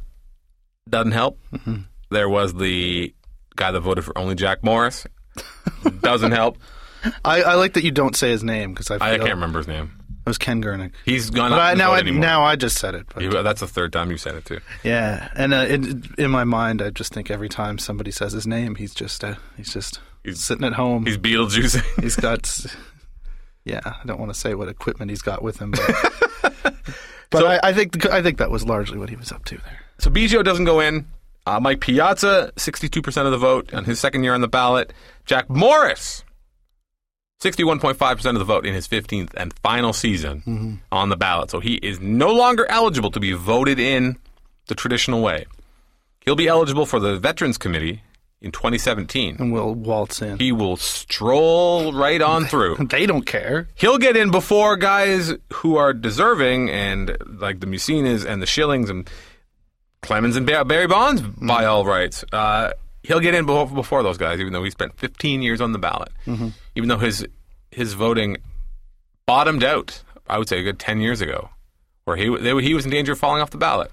doesn't 0.90 1.12
help. 1.14 1.40
There 2.10 2.30
was 2.30 2.54
the 2.54 3.14
guy 3.58 3.72
that 3.72 3.82
voted 3.82 4.06
for 4.06 4.18
only 4.18 4.36
Jack 4.36 4.64
Morris, 4.64 5.06
doesn't 6.02 6.32
help. 6.32 6.58
I, 7.26 7.42
I 7.44 7.54
like 7.56 7.74
that 7.74 7.84
you 7.84 7.92
don't 7.92 8.16
say 8.16 8.30
his 8.32 8.44
name 8.44 8.74
because 8.74 8.90
I, 8.90 8.98
feel 8.98 9.08
I 9.08 9.18
can't 9.18 9.36
remember 9.36 9.60
his 9.60 9.68
name. 9.68 9.92
It 10.26 10.30
was 10.30 10.38
Ken 10.38 10.62
Gurnick. 10.62 10.92
He's 11.06 11.30
gone 11.30 11.52
But 11.52 11.60
I, 11.60 11.74
now, 11.76 11.92
I, 11.94 12.00
anymore. 12.00 12.20
now 12.22 12.44
I 12.44 12.56
just 12.58 12.78
said 12.80 12.96
it. 12.96 13.06
But 13.14 13.24
You- 13.24 13.30
that's 13.44 13.62
the 13.62 13.68
third 13.68 13.94
time 13.94 14.12
you 14.12 14.18
said 14.18 14.36
it 14.36 14.46
too. 14.46 14.60
yeah, 14.84 15.30
and 15.36 15.54
uh, 15.54 15.58
in, 15.70 16.04
in 16.18 16.32
my 16.32 16.44
mind, 16.44 16.82
I 16.82 16.90
just 16.90 17.14
think 17.14 17.30
every 17.32 17.48
time 17.50 17.78
somebody 17.78 18.12
says 18.12 18.34
his 18.34 18.46
name, 18.48 18.76
he's 18.76 18.94
just 18.94 19.24
uh, 19.24 19.36
he's 19.56 19.72
just 19.74 20.00
He's- 20.24 20.40
sitting 20.40 20.66
at 20.66 20.74
home. 20.74 21.06
He's 21.06 21.18
Beetlejuice. 21.18 21.82
he's 22.02 22.16
got 22.16 22.66
yeah 23.66 23.82
i 23.86 23.96
don't 24.06 24.18
want 24.20 24.34
to 24.34 24.40
say 24.40 24.54
what 24.54 24.70
equipment 24.70 25.12
he's 25.12 25.22
got 25.22 25.42
with 25.44 25.60
him 25.60 25.72
but, 25.72 26.06
but 27.30 27.40
So- 27.40 27.48
I, 27.48 27.60
I 27.64 27.74
think 27.74 28.06
I 28.10 28.22
think 28.22 28.38
that 28.40 28.50
was 28.52 28.66
largely 28.66 28.98
what 28.98 29.10
he 29.10 29.16
was 29.16 29.32
up 29.32 29.44
to 29.46 29.58
there 29.58 29.80
So 30.00 30.10
Biggio 30.10 30.44
doesn't 30.44 30.66
go 30.66 30.80
in. 30.80 31.06
Uh, 31.48 31.62
Mike 31.62 31.80
Piazza, 31.80 32.52
62% 32.58 33.26
of 33.26 33.32
the 33.32 33.38
vote 33.38 33.74
on 33.74 33.86
his 33.86 34.02
second 34.02 34.26
year 34.26 34.34
on 34.34 34.42
the 34.42 34.50
ballot. 34.50 34.92
Jack 35.26 35.50
Morris, 35.50 36.26
61.5% 37.42 38.26
of 38.32 38.40
the 38.40 38.44
vote 38.44 38.66
in 38.66 38.74
his 38.74 38.86
15th 38.86 39.30
and 39.38 39.54
final 39.64 39.94
season 39.94 40.82
on 40.92 41.08
the 41.08 41.16
ballot. 41.16 41.50
So 41.50 41.62
he 41.62 41.76
is 41.76 42.02
no 42.02 42.34
longer 42.34 42.66
eligible 42.70 43.12
to 43.12 43.22
be 43.22 43.32
voted 43.32 43.80
in 43.80 44.18
the 44.68 44.76
traditional 44.76 45.22
way. 45.22 45.46
He'll 46.20 46.36
be 46.36 46.50
eligible 46.50 46.86
for 46.86 47.00
the 47.00 47.18
Veterans 47.18 47.58
Committee 47.58 48.02
in 48.42 48.52
2017, 48.52 49.38
and 49.40 49.54
we'll 49.54 49.74
waltz 49.74 50.22
in. 50.22 50.38
he 50.40 50.52
will 50.52 50.76
stroll 50.76 51.94
right 51.94 52.22
on 52.22 52.44
through. 52.44 52.76
they 52.90 53.06
don't 53.06 53.26
care. 53.26 53.70
He'll 53.76 53.98
get 53.98 54.18
in 54.18 54.32
before 54.32 54.76
guys 54.76 55.34
who 55.54 55.78
are 55.78 55.94
deserving, 55.94 56.70
and 56.70 57.16
like 57.26 57.62
the 57.62 57.68
Mussinas 57.68 58.26
and 58.26 58.42
the 58.42 58.46
Schillings 58.46 58.90
and 58.90 59.10
Clemens 60.08 60.38
and 60.38 60.46
Barry 60.46 60.88
Bonds, 60.88 61.22
by 61.22 61.66
all 61.66 61.86
rights. 61.86 62.24
Uh, 62.32 62.72
he'll 63.04 63.20
get 63.20 63.36
in 63.36 63.46
before, 63.46 63.68
before 63.68 64.04
those 64.04 64.18
guys, 64.18 64.40
even 64.40 64.54
though 64.54 64.64
he 64.64 64.72
spent 64.72 64.98
15 64.98 65.42
years 65.42 65.60
on 65.60 65.74
the 65.74 65.80
ballot. 65.80 66.10
Even 66.76 66.88
though 66.88 66.98
his 66.98 67.28
his 67.72 67.92
voting 67.94 68.38
bottomed 69.26 69.66
out, 69.66 70.02
I 70.30 70.38
would 70.38 70.48
say 70.48 70.60
a 70.60 70.64
good 70.64 70.80
10 70.80 71.02
years 71.02 71.20
ago, 71.20 71.50
where 72.06 72.16
he 72.16 72.36
they, 72.38 72.60
he 72.62 72.74
was 72.74 72.86
in 72.86 72.92
danger 72.92 73.12
of 73.12 73.20
falling 73.20 73.42
off 73.42 73.50
the 73.50 73.58
ballot. 73.58 73.92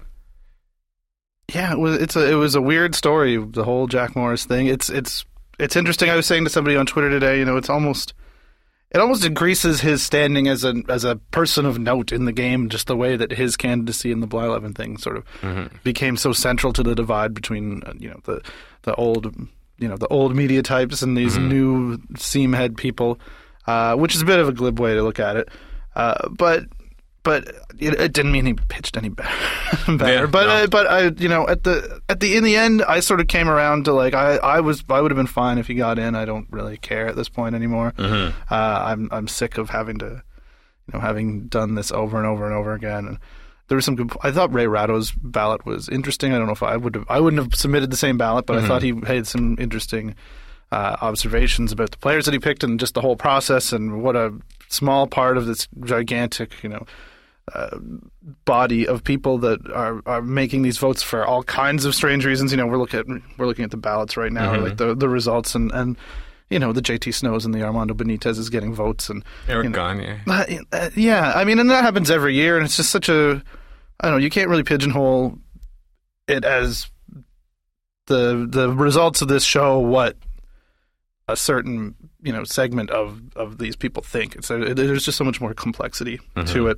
Yeah, 1.53 1.73
it 1.73 1.79
was. 1.79 1.97
It's 2.01 2.15
a. 2.15 2.31
It 2.31 2.35
was 2.35 2.55
a 2.55 2.61
weird 2.61 2.95
story. 2.95 3.35
The 3.37 3.65
whole 3.65 3.87
Jack 3.87 4.15
Morris 4.15 4.45
thing. 4.45 4.67
It's. 4.67 4.89
It's. 4.89 5.25
It's 5.59 5.75
interesting. 5.75 6.09
I 6.09 6.15
was 6.15 6.25
saying 6.25 6.45
to 6.45 6.49
somebody 6.49 6.75
on 6.75 6.85
Twitter 6.85 7.09
today. 7.09 7.37
You 7.39 7.45
know, 7.45 7.57
it's 7.57 7.69
almost. 7.69 8.13
It 8.95 9.01
almost 9.01 9.25
increases 9.25 9.81
his 9.81 10.01
standing 10.01 10.47
as 10.47 10.63
a 10.63 10.73
as 10.87 11.03
a 11.03 11.17
person 11.17 11.65
of 11.65 11.77
note 11.77 12.13
in 12.13 12.23
the 12.23 12.31
game, 12.31 12.69
just 12.69 12.87
the 12.87 12.95
way 12.95 13.17
that 13.17 13.29
his 13.29 13.57
candidacy 13.57 14.09
in 14.09 14.21
the 14.21 14.27
Blyleven 14.27 14.73
thing 14.73 14.95
sort 14.97 15.17
of 15.17 15.25
became 15.83 16.15
so 16.15 16.31
central 16.31 16.71
to 16.71 16.81
the 16.81 16.95
divide 16.95 17.33
between 17.33 17.83
uh, 17.83 17.91
you 17.99 18.07
know 18.07 18.21
the 18.23 18.41
the 18.83 18.95
old 18.95 19.35
you 19.79 19.89
know 19.89 19.97
the 19.97 20.07
old 20.07 20.33
media 20.33 20.63
types 20.63 21.01
and 21.01 21.17
these 21.17 21.37
new 21.37 21.97
seamhead 22.13 22.77
people, 22.77 23.19
uh, 23.67 23.95
which 23.95 24.15
is 24.15 24.21
a 24.21 24.25
bit 24.25 24.39
of 24.39 24.47
a 24.47 24.53
glib 24.53 24.79
way 24.79 24.93
to 24.93 25.03
look 25.03 25.19
at 25.19 25.35
it, 25.35 25.49
uh, 25.97 26.29
but 26.29 26.63
but 27.25 27.47
it, 27.79 27.99
it 27.99 28.13
didn't 28.13 28.31
mean 28.31 28.45
he 28.45 28.53
pitched 28.53 28.95
any 28.95 29.09
better. 29.09 29.29
better. 29.97 30.13
Yeah, 30.13 30.25
but 30.27 30.45
no. 30.45 30.51
uh, 30.51 30.67
but 30.67 30.87
I 30.87 31.07
you 31.21 31.27
know 31.27 31.45
at 31.49 31.63
the 31.63 32.01
at 32.07 32.21
the 32.21 32.37
in 32.37 32.45
the 32.45 32.55
end 32.55 32.83
I 32.87 33.01
sort 33.01 33.19
of 33.19 33.27
came 33.27 33.49
around 33.49 33.85
to 33.85 33.93
like 33.93 34.13
I, 34.13 34.37
I 34.37 34.59
was 34.61 34.85
I 34.87 35.01
would 35.01 35.11
have 35.11 35.17
been 35.17 35.27
fine 35.27 35.57
if 35.57 35.67
he 35.67 35.73
got 35.73 35.99
in. 35.99 36.15
I 36.15 36.23
don't 36.23 36.47
really 36.51 36.77
care 36.77 37.07
at 37.07 37.15
this 37.17 37.27
point 37.27 37.55
anymore. 37.55 37.93
Mm-hmm. 37.97 38.37
Uh, 38.49 38.55
I'm 38.55 39.09
I'm 39.11 39.27
sick 39.27 39.57
of 39.57 39.71
having 39.71 39.97
to 39.97 40.05
you 40.05 40.93
know 40.93 40.99
having 40.99 41.47
done 41.47 41.75
this 41.75 41.91
over 41.91 42.17
and 42.17 42.27
over 42.27 42.45
and 42.45 42.53
over 42.53 42.73
again. 42.73 43.07
And 43.07 43.19
there 43.67 43.75
was 43.75 43.83
some 43.83 43.95
good. 43.95 44.11
I 44.21 44.31
thought 44.31 44.53
Ray 44.53 44.67
Ratto's 44.67 45.11
ballot 45.11 45.65
was 45.65 45.89
interesting. 45.89 46.31
I 46.31 46.37
don't 46.37 46.45
know 46.45 46.53
if 46.53 46.63
I 46.63 46.77
would 46.77 46.95
have 46.95 47.05
I 47.09 47.19
wouldn't 47.19 47.41
have 47.41 47.55
submitted 47.55 47.91
the 47.91 47.97
same 47.97 48.17
ballot, 48.17 48.45
but 48.45 48.57
I 48.57 48.67
thought 48.67 48.83
he 48.83 48.93
had 49.05 49.25
some 49.25 49.57
interesting 49.59 50.15
uh, 50.71 50.97
observations 51.01 51.71
about 51.71 51.89
the 51.89 51.97
players 51.97 52.25
that 52.25 52.33
he 52.33 52.39
picked 52.39 52.63
and 52.63 52.79
just 52.79 52.93
the 52.93 53.01
whole 53.01 53.15
process 53.15 53.73
and 53.73 54.03
what 54.03 54.15
a 54.15 54.31
small 54.67 55.07
part 55.07 55.37
of 55.37 55.45
this 55.45 55.67
gigantic 55.83 56.51
you 56.63 56.69
know 56.69 56.85
body 58.45 58.87
of 58.87 59.03
people 59.03 59.37
that 59.39 59.59
are, 59.71 60.01
are 60.05 60.21
making 60.21 60.63
these 60.63 60.77
votes 60.77 61.03
for 61.03 61.25
all 61.25 61.43
kinds 61.43 61.85
of 61.85 61.93
strange 61.93 62.25
reasons. 62.25 62.51
You 62.51 62.57
know, 62.57 62.67
we're 62.67 62.77
looking 62.77 62.99
at 62.99 63.05
we're 63.37 63.45
looking 63.45 63.65
at 63.65 63.71
the 63.71 63.77
ballots 63.77 64.17
right 64.17 64.31
now, 64.31 64.59
like 64.59 64.77
the 64.77 64.95
the 64.95 65.09
results, 65.09 65.53
and 65.55 65.71
and 65.71 65.97
you 66.49 66.59
know 66.59 66.73
the 66.73 66.81
JT 66.81 67.13
Snows 67.13 67.45
and 67.45 67.53
the 67.53 67.63
Armando 67.63 67.93
Benitez 67.93 68.37
is 68.37 68.49
getting 68.49 68.73
votes, 68.73 69.09
and 69.09 69.23
Eric 69.47 69.65
you 69.65 69.69
know, 69.69 69.75
Gagne. 69.75 70.19
uh, 70.27 70.45
uh, 70.71 70.89
yeah, 70.95 71.33
I 71.35 71.43
mean, 71.43 71.59
and 71.59 71.69
that 71.69 71.83
happens 71.83 72.09
every 72.09 72.35
year, 72.35 72.57
and 72.57 72.65
it's 72.65 72.77
just 72.77 72.91
such 72.91 73.09
a 73.09 73.43
I 73.99 74.07
don't 74.07 74.17
know. 74.19 74.23
You 74.23 74.29
can't 74.29 74.49
really 74.49 74.63
pigeonhole 74.63 75.37
it 76.27 76.43
as 76.43 76.89
the 78.07 78.47
the 78.49 78.71
results 78.71 79.21
of 79.21 79.27
this 79.27 79.43
show 79.43 79.79
what 79.79 80.17
a 81.27 81.35
certain 81.35 81.95
you 82.21 82.33
know 82.33 82.43
segment 82.43 82.89
of 82.89 83.21
of 83.35 83.57
these 83.57 83.75
people 83.75 84.03
think. 84.03 84.35
It's 84.35 84.49
a, 84.49 84.73
there's 84.73 85.05
just 85.05 85.17
so 85.17 85.23
much 85.23 85.39
more 85.39 85.53
complexity 85.53 86.19
to 86.47 86.67
it. 86.67 86.77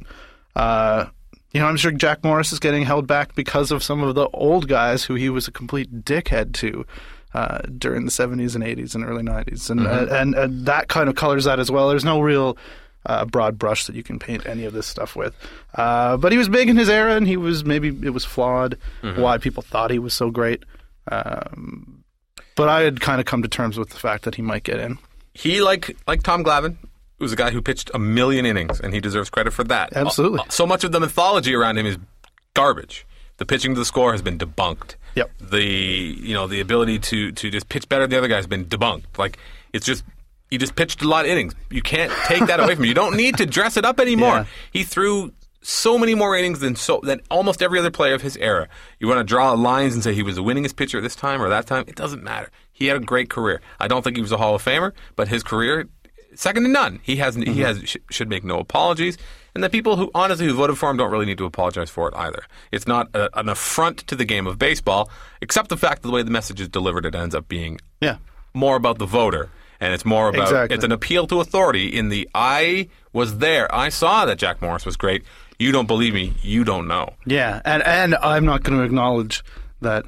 Uh, 0.58 1.06
you 1.54 1.62
know, 1.62 1.68
I'm 1.68 1.78
sure 1.78 1.92
Jack 1.92 2.24
Morris 2.24 2.52
is 2.52 2.60
getting 2.60 2.84
held 2.84 3.06
back 3.08 3.36
because 3.36 3.72
of 3.72 3.84
some 3.84 4.02
of 4.04 4.16
the 4.16 4.28
old 4.30 4.68
guys 4.68 5.04
who 5.04 5.14
he 5.14 5.30
was 5.30 5.48
a 5.48 5.52
complete 5.52 6.04
dickhead 6.04 6.54
to 6.56 6.86
uh, 7.34 7.60
during 7.78 8.06
the 8.06 8.12
70s 8.12 8.56
and 8.56 8.64
80s 8.64 8.96
and 8.96 9.06
early 9.06 9.22
90s, 9.22 9.70
and, 9.70 9.86
uh, 9.86 10.08
and 10.10 10.34
and 10.34 10.66
that 10.66 10.88
kind 10.88 11.10
of 11.10 11.16
colors 11.16 11.44
that 11.44 11.60
as 11.60 11.70
well. 11.70 11.90
There's 11.90 12.04
no 12.04 12.22
real 12.22 12.58
uh, 13.06 13.26
broad 13.26 13.60
brush 13.60 13.86
that 13.86 13.96
you 13.96 14.02
can 14.02 14.18
paint 14.18 14.48
any 14.48 14.66
of 14.66 14.74
this 14.74 14.88
stuff 14.88 15.16
with. 15.16 15.36
Uh, 15.76 16.18
but 16.18 16.32
he 16.32 16.38
was 16.38 16.50
big 16.50 16.70
in 16.70 16.76
his 16.76 16.90
era, 16.90 17.16
and 17.16 17.28
he 17.28 17.38
was 17.38 17.64
maybe 17.64 17.90
it 17.90 18.10
was 18.10 18.26
flawed 18.26 18.78
why 19.22 19.38
people 19.38 19.62
thought 19.62 19.92
he 19.92 20.00
was 20.00 20.14
so 20.16 20.32
great. 20.32 20.64
Um, 21.12 22.04
but 22.56 22.68
I 22.68 22.82
had 22.82 23.00
kind 23.00 23.20
of 23.20 23.28
come 23.28 23.44
to 23.44 23.48
terms 23.48 23.78
with 23.78 23.90
the 23.90 23.98
fact 23.98 24.24
that 24.24 24.36
he 24.36 24.42
might 24.42 24.64
get 24.64 24.80
in. 24.80 24.98
He 25.34 25.62
like 25.62 25.96
like 26.08 26.24
Tom 26.24 26.44
Glavine 26.44 26.78
was 27.20 27.34
a 27.34 27.36
guy 27.36 27.52
who 27.52 27.62
pitched 27.62 27.90
a 27.94 28.00
million 28.00 28.46
innings, 28.46 28.80
and 28.80 28.94
he 28.94 29.00
deserves 29.00 29.30
credit 29.30 29.52
for 29.52 29.64
that. 29.66 29.94
Absolutely. 29.96 30.42
So 30.50 30.66
much 30.66 30.84
of 30.84 30.92
the 30.92 31.00
mythology 31.00 31.56
around 31.56 31.78
him 31.78 31.86
is 31.86 31.98
garbage. 32.54 33.06
The 33.38 33.46
pitching 33.46 33.74
to 33.76 33.80
the 33.80 33.86
score 33.86 34.12
has 34.12 34.22
been 34.22 34.38
debunked. 34.38 34.96
Yep. 35.16 35.32
The 35.40 35.64
you 35.64 36.34
know 36.34 36.48
the 36.48 36.60
ability 36.60 37.00
to 37.00 37.32
to 37.32 37.50
just 37.50 37.70
pitch 37.70 37.90
better 37.90 38.04
than 38.04 38.12
the 38.12 38.18
other 38.18 38.28
guy 38.28 38.36
has 38.36 38.48
been 38.48 38.66
debunked. 38.66 39.18
Like 39.18 39.38
it's 39.74 39.86
just 39.86 40.04
he 40.50 40.58
just 40.58 40.76
pitched 40.76 41.02
a 41.02 41.08
lot 41.08 41.26
of 41.26 41.32
innings. 41.32 41.54
You 41.70 41.82
can't 41.82 42.12
take 42.28 42.46
that 42.48 42.60
away 42.60 42.76
from 42.76 42.84
him. 42.84 42.90
You 42.90 42.94
don't 42.94 43.18
need 43.18 43.38
to 43.38 43.46
dress 43.46 43.78
it 43.78 43.86
up 43.86 44.00
anymore. 44.00 44.36
Yeah. 44.36 44.46
He 44.72 44.84
threw 44.84 45.34
so 45.62 45.98
many 45.98 46.16
more 46.16 46.38
innings 46.38 46.60
than 46.60 46.76
so 46.76 47.00
than 47.04 47.20
almost 47.30 47.62
every 47.62 47.80
other 47.80 47.92
player 47.92 48.14
of 48.14 48.22
his 48.22 48.38
era. 48.38 48.68
You 49.00 49.08
want 49.08 49.20
to 49.20 49.24
draw 49.24 49.52
lines 49.54 49.94
and 49.94 50.04
say 50.04 50.14
he 50.14 50.24
was 50.24 50.36
the 50.36 50.44
winningest 50.44 50.76
pitcher 50.76 50.98
at 50.98 51.04
this 51.04 51.16
time 51.16 51.42
or 51.42 51.50
that 51.50 51.66
time? 51.68 51.84
It 51.88 51.96
doesn't 51.96 52.24
matter. 52.24 52.50
He 52.72 52.88
had 52.88 52.98
a 52.98 53.00
great 53.00 53.30
career. 53.30 53.60
I 53.80 53.88
don't 53.88 54.04
think 54.04 54.16
he 54.16 54.22
was 54.22 54.32
a 54.32 54.38
Hall 54.38 54.56
of 54.56 54.64
Famer, 54.64 54.94
but 55.16 55.28
his 55.28 55.44
career 55.44 55.90
second 56.38 56.64
to 56.64 56.70
none. 56.70 57.00
He 57.04 57.18
has 57.18 57.36
he 57.36 57.44
mm-hmm. 57.44 57.62
has 57.62 57.82
sh- 57.84 57.98
should 58.10 58.30
make 58.30 58.44
no 58.44 58.60
apologies, 58.60 59.18
and 59.56 59.64
the 59.64 59.70
people 59.70 59.96
who 59.98 60.10
honestly 60.16 60.46
who 60.46 60.54
voted 60.54 60.78
for 60.78 60.90
him 60.90 60.98
don't 60.98 61.12
really 61.12 61.26
need 61.26 61.38
to 61.40 61.46
apologize 61.46 61.90
for 61.90 62.08
it 62.08 62.14
either. 62.16 62.44
It's 62.72 62.88
not 62.88 63.10
a, 63.14 63.30
an 63.40 63.50
affront 63.50 64.00
to 64.08 64.16
the 64.16 64.26
game 64.26 64.48
of 64.48 64.58
baseball, 64.58 65.10
except 65.42 65.70
the 65.70 65.78
fact 65.78 66.02
that 66.02 66.08
the 66.10 66.14
way 66.14 66.24
the 66.24 66.32
message 66.32 66.62
is 66.62 66.70
delivered, 66.70 67.06
it 67.06 67.16
ends 67.16 67.36
up 67.36 67.48
being 67.48 67.80
Yeah. 68.02 68.18
more 68.54 68.76
about 68.76 69.00
the 69.00 69.06
voter. 69.06 69.50
And 69.80 69.94
it's 69.94 70.06
more 70.06 70.28
about 70.30 70.48
Exactly. 70.48 70.76
it's 70.76 70.84
an 70.84 70.92
appeal 70.92 71.28
to 71.28 71.40
authority. 71.40 71.88
In 71.96 72.10
the 72.10 72.28
I 72.34 72.90
was 73.14 73.38
there, 73.38 73.74
I 73.74 73.90
saw 73.90 74.26
that 74.26 74.40
Jack 74.40 74.60
Morris 74.60 74.88
was 74.88 74.98
great. 74.98 75.24
You 75.60 75.72
don't 75.72 75.86
believe 75.86 76.16
me, 76.16 76.34
you 76.42 76.64
don't 76.64 76.88
know. 76.88 77.14
Yeah, 77.28 77.62
and 77.64 77.84
and 77.84 78.16
I'm 78.16 78.44
not 78.46 78.64
going 78.64 78.80
to 78.80 78.84
acknowledge 78.84 79.44
that 79.82 80.06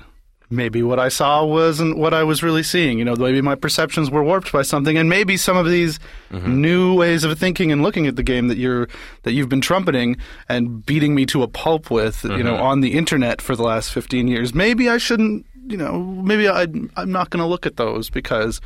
maybe 0.49 0.81
what 0.81 0.99
I 0.99 1.09
saw 1.09 1.45
wasn't 1.45 1.97
what 1.97 2.13
I 2.13 2.23
was 2.23 2.41
really 2.41 2.63
seeing. 2.63 2.97
You 2.99 3.05
know, 3.05 3.15
maybe 3.15 3.41
my 3.41 3.55
perceptions 3.55 4.09
were 4.09 4.23
warped 4.23 4.51
by 4.51 4.63
something, 4.63 4.97
and 4.97 5.09
maybe 5.09 5.37
some 5.37 5.57
of 5.57 5.67
these 5.69 5.99
new 6.47 6.95
ways 6.95 7.23
of 7.23 7.37
thinking 7.37 7.71
and 7.71 7.83
looking 7.83 8.07
at 8.07 8.15
the 8.15 8.23
game 8.23 8.47
that 8.47 8.57
you're 8.57 8.87
that 9.23 9.33
you've 9.33 9.49
been 9.49 9.61
trumpeting 9.61 10.17
and 10.47 10.85
beating 10.85 11.13
me 11.15 11.25
to 11.27 11.43
a 11.43 11.47
pulp 11.47 11.91
with, 11.91 12.23
you 12.23 12.43
know, 12.43 12.55
on 12.55 12.81
the 12.81 12.93
internet 12.97 13.41
for 13.41 13.55
the 13.55 13.63
last 13.63 13.91
15 13.93 14.27
years. 14.27 14.53
Maybe 14.53 14.89
I 14.89 14.97
shouldn't. 14.97 15.45
You 15.67 15.77
know, 15.77 15.99
maybe 15.99 16.47
I, 16.49 16.63
I'm 16.95 17.11
not 17.11 17.29
going 17.29 17.41
to 17.41 17.45
look 17.45 17.67
at 17.67 17.77
those 17.77 18.09
because 18.09 18.59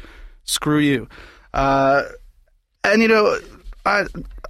screw 0.46 0.80
you. 0.80 1.08
Uh, 1.54 2.04
and 2.86 3.02
you 3.02 3.10
know, 3.10 3.38
I 3.86 4.06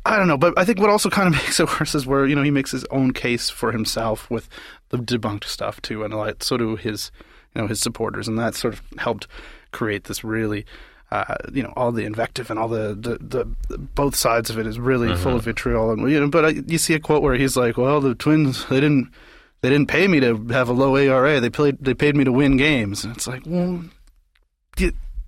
I 0.06 0.18
don't 0.18 0.28
know, 0.28 0.38
but 0.38 0.54
I 0.58 0.66
think 0.66 0.80
what 0.80 0.90
also 0.90 1.10
kind 1.10 1.28
of 1.28 1.34
makes 1.42 1.60
it 1.60 1.80
worse 1.80 1.96
is 1.96 2.06
where 2.06 2.26
you 2.26 2.36
know 2.36 2.44
he 2.44 2.52
makes 2.52 2.72
his 2.72 2.86
own 2.86 3.14
case 3.14 3.50
for 3.50 3.72
himself 3.72 4.30
with 4.30 4.50
the 4.90 4.98
debunked 4.98 5.46
stuff 5.46 5.82
too, 5.82 6.04
and 6.04 6.14
like 6.14 6.44
so 6.44 6.58
do 6.58 6.76
his 6.76 7.12
you 7.56 7.62
know 7.62 7.68
his 7.68 7.80
supporters, 7.80 8.28
and 8.28 8.38
that 8.38 8.56
sort 8.56 8.74
of 8.74 8.82
helped 8.98 9.28
create 9.72 10.06
this 10.06 10.24
really. 10.24 10.66
Uh, 11.12 11.36
you 11.52 11.62
know 11.62 11.72
all 11.76 11.92
the 11.92 12.06
invective 12.06 12.50
and 12.50 12.58
all 12.58 12.68
the, 12.68 12.96
the, 13.00 13.46
the, 13.70 13.78
both 13.78 14.16
sides 14.16 14.50
of 14.50 14.58
it 14.58 14.66
is 14.66 14.80
really 14.80 15.16
full 15.16 15.36
of 15.36 15.44
vitriol 15.44 15.92
and 15.92 16.10
you 16.10 16.20
know 16.20 16.28
but 16.28 16.44
I, 16.44 16.50
you 16.66 16.80
see 16.80 16.96
a 16.96 17.00
quote 17.00 17.22
where 17.22 17.36
he's 17.36 17.56
like 17.56 17.78
well 17.78 18.02
the 18.02 18.16
twins 18.16 18.66
they 18.66 18.80
didn't 18.80 19.12
they 19.62 19.70
didn't 19.70 19.90
pay 19.90 20.08
me 20.08 20.20
to 20.22 20.44
have 20.48 20.70
a 20.70 20.74
low 20.74 20.96
ERA 20.96 21.40
they 21.40 21.52
played 21.52 21.78
they 21.80 21.94
paid 21.94 22.16
me 22.16 22.24
to 22.24 22.32
win 22.32 22.58
games 22.58 23.04
and 23.04 23.16
it's 23.16 23.28
like 23.28 23.44
well 23.46 23.84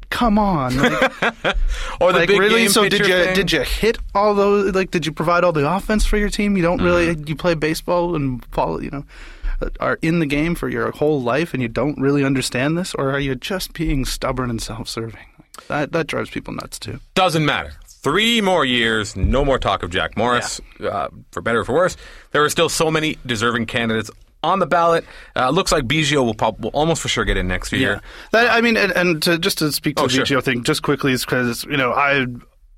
come 0.09 0.37
on 0.39 0.75
like, 0.77 1.11
Or 2.01 2.13
the 2.13 2.19
like 2.19 2.27
big 2.27 2.39
really 2.39 2.61
game 2.61 2.69
so 2.69 2.87
did 2.87 3.01
you 3.07 3.13
thing. 3.13 3.35
did 3.35 3.51
you 3.51 3.61
hit 3.61 3.97
all 4.13 4.33
those 4.33 4.73
like 4.75 4.91
did 4.91 5.05
you 5.05 5.11
provide 5.11 5.43
all 5.43 5.51
the 5.51 5.69
offense 5.69 6.05
for 6.05 6.17
your 6.17 6.29
team 6.29 6.55
you 6.57 6.63
don't 6.63 6.81
really 6.81 7.07
Mm-hmm. 7.15 7.27
you 7.27 7.35
play 7.35 7.53
baseball 7.55 8.15
and 8.15 8.43
follow 8.45 8.79
you 8.79 8.89
know 8.91 9.05
uh, 9.61 9.69
are 9.79 9.97
in 10.01 10.19
the 10.19 10.25
game 10.25 10.55
for 10.55 10.67
your 10.69 10.91
whole 10.91 11.21
life 11.21 11.53
and 11.53 11.61
you 11.61 11.69
don't 11.69 11.97
really 11.99 12.23
understand 12.23 12.77
this 12.77 12.93
or 12.95 13.11
are 13.11 13.19
you 13.19 13.35
just 13.35 13.73
being 13.73 14.05
stubborn 14.05 14.49
and 14.49 14.61
self-serving 14.61 15.25
that 15.67 15.91
that 15.93 16.07
drives 16.07 16.29
people 16.29 16.53
nuts 16.53 16.77
too 16.79 16.99
Doesn't 17.13 17.45
matter. 17.45 17.71
Three 17.87 18.39
more 18.39 18.63
years, 18.63 19.15
no 19.15 19.43
more 19.43 19.57
talk 19.57 19.81
of 19.81 19.89
Jack 19.89 20.15
Morris, 20.15 20.61
uh, 20.79 21.07
for 21.31 21.41
better 21.41 21.61
or 21.61 21.65
for 21.65 21.73
worse. 21.73 21.97
There 22.33 22.43
are 22.43 22.49
still 22.51 22.69
so 22.69 22.91
many 22.91 23.17
deserving 23.25 23.65
candidates 23.65 24.11
on 24.45 24.59
the 24.59 24.65
ballot. 24.67 25.03
Uh, 25.35 25.49
looks 25.49 25.71
like 25.71 25.85
Biggio 25.85 26.23
will, 26.23 26.33
prob- 26.33 26.63
will 26.63 26.69
almost 26.71 27.01
for 27.01 27.07
sure 27.09 27.25
get 27.25 27.37
in 27.37 27.47
next 27.47 27.71
year. 27.73 28.01
That, 28.31 28.49
I 28.51 28.61
mean, 28.61 28.77
and, 28.77 28.91
and 28.93 29.21
to, 29.23 29.37
just 29.37 29.57
to 29.59 29.71
speak 29.71 29.95
to 29.97 30.03
Oh, 30.03 30.07
the 30.07 30.25
sure. 30.25 30.41
Thing 30.41 30.63
just 30.63 30.81
quickly 30.83 31.11
is 31.11 31.25
because 31.25 31.63
you 31.65 31.77
know 31.77 31.91
I 31.91 32.25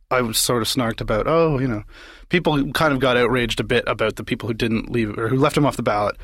I 0.10 0.22
was 0.22 0.38
sort 0.38 0.62
of 0.62 0.68
snarked 0.68 1.02
about 1.02 1.28
oh 1.28 1.60
you 1.60 1.68
know 1.68 1.84
people 2.30 2.72
kind 2.72 2.94
of 2.94 3.00
got 3.00 3.18
outraged 3.18 3.60
a 3.60 3.64
bit 3.64 3.84
about 3.88 4.16
the 4.16 4.24
people 4.24 4.48
who 4.48 4.54
didn't 4.54 4.90
leave 4.92 5.18
or 5.18 5.28
who 5.30 5.38
left 5.38 5.56
him 5.58 5.66
off 5.66 5.76
the 5.78 5.84
ballot. 5.84 6.16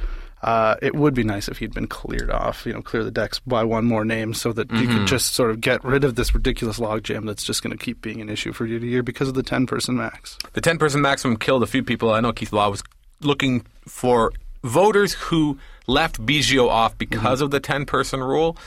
Uh, 0.42 0.76
it 0.82 0.94
would 0.94 1.14
be 1.14 1.24
nice 1.24 1.48
if 1.48 1.60
he'd 1.60 1.74
been 1.74 1.88
cleared 1.88 2.30
off, 2.30 2.66
you 2.66 2.74
know, 2.74 2.82
clear 2.82 3.02
the 3.06 3.12
decks 3.12 3.40
by 3.48 3.64
one 3.64 3.86
more 3.86 4.04
name, 4.04 4.34
so 4.34 4.52
that 4.52 4.70
you 4.72 4.80
Mm-hmm. 4.80 4.98
could 4.98 5.08
just 5.08 5.34
sort 5.34 5.50
of 5.52 5.62
get 5.62 5.82
rid 5.86 6.04
of 6.04 6.16
this 6.16 6.36
ridiculous 6.36 6.80
logjam 6.80 7.26
that's 7.26 7.46
just 7.46 7.64
going 7.64 7.72
to 7.72 7.82
keep 7.82 8.02
being 8.02 8.20
an 8.20 8.28
issue 8.30 8.52
for 8.52 8.66
year 8.66 8.78
to 8.80 8.86
year 8.86 9.02
because 9.04 9.30
of 9.30 9.36
the 9.36 9.44
ten 9.44 9.66
person 9.66 9.96
max. 9.96 10.38
The 10.52 10.60
10 10.60 10.78
person 10.80 11.00
maximum 11.02 11.38
killed 11.38 11.64
a 11.64 11.66
few 11.66 11.82
people. 11.82 12.12
I 12.12 12.20
know 12.20 12.34
Keith 12.34 12.52
Law 12.52 12.70
was 12.70 12.84
looking 13.22 13.66
for 13.88 14.34
voters 14.64 15.14
who 15.14 15.58
left 15.88 16.26
Biggio 16.26 16.68
off 16.70 16.98
because 16.98 17.40
Mm-hmm. 17.40 17.44
of 17.46 17.52
the 17.52 17.60
10 17.60 17.86
person 17.86 18.22
rule. 18.22 18.58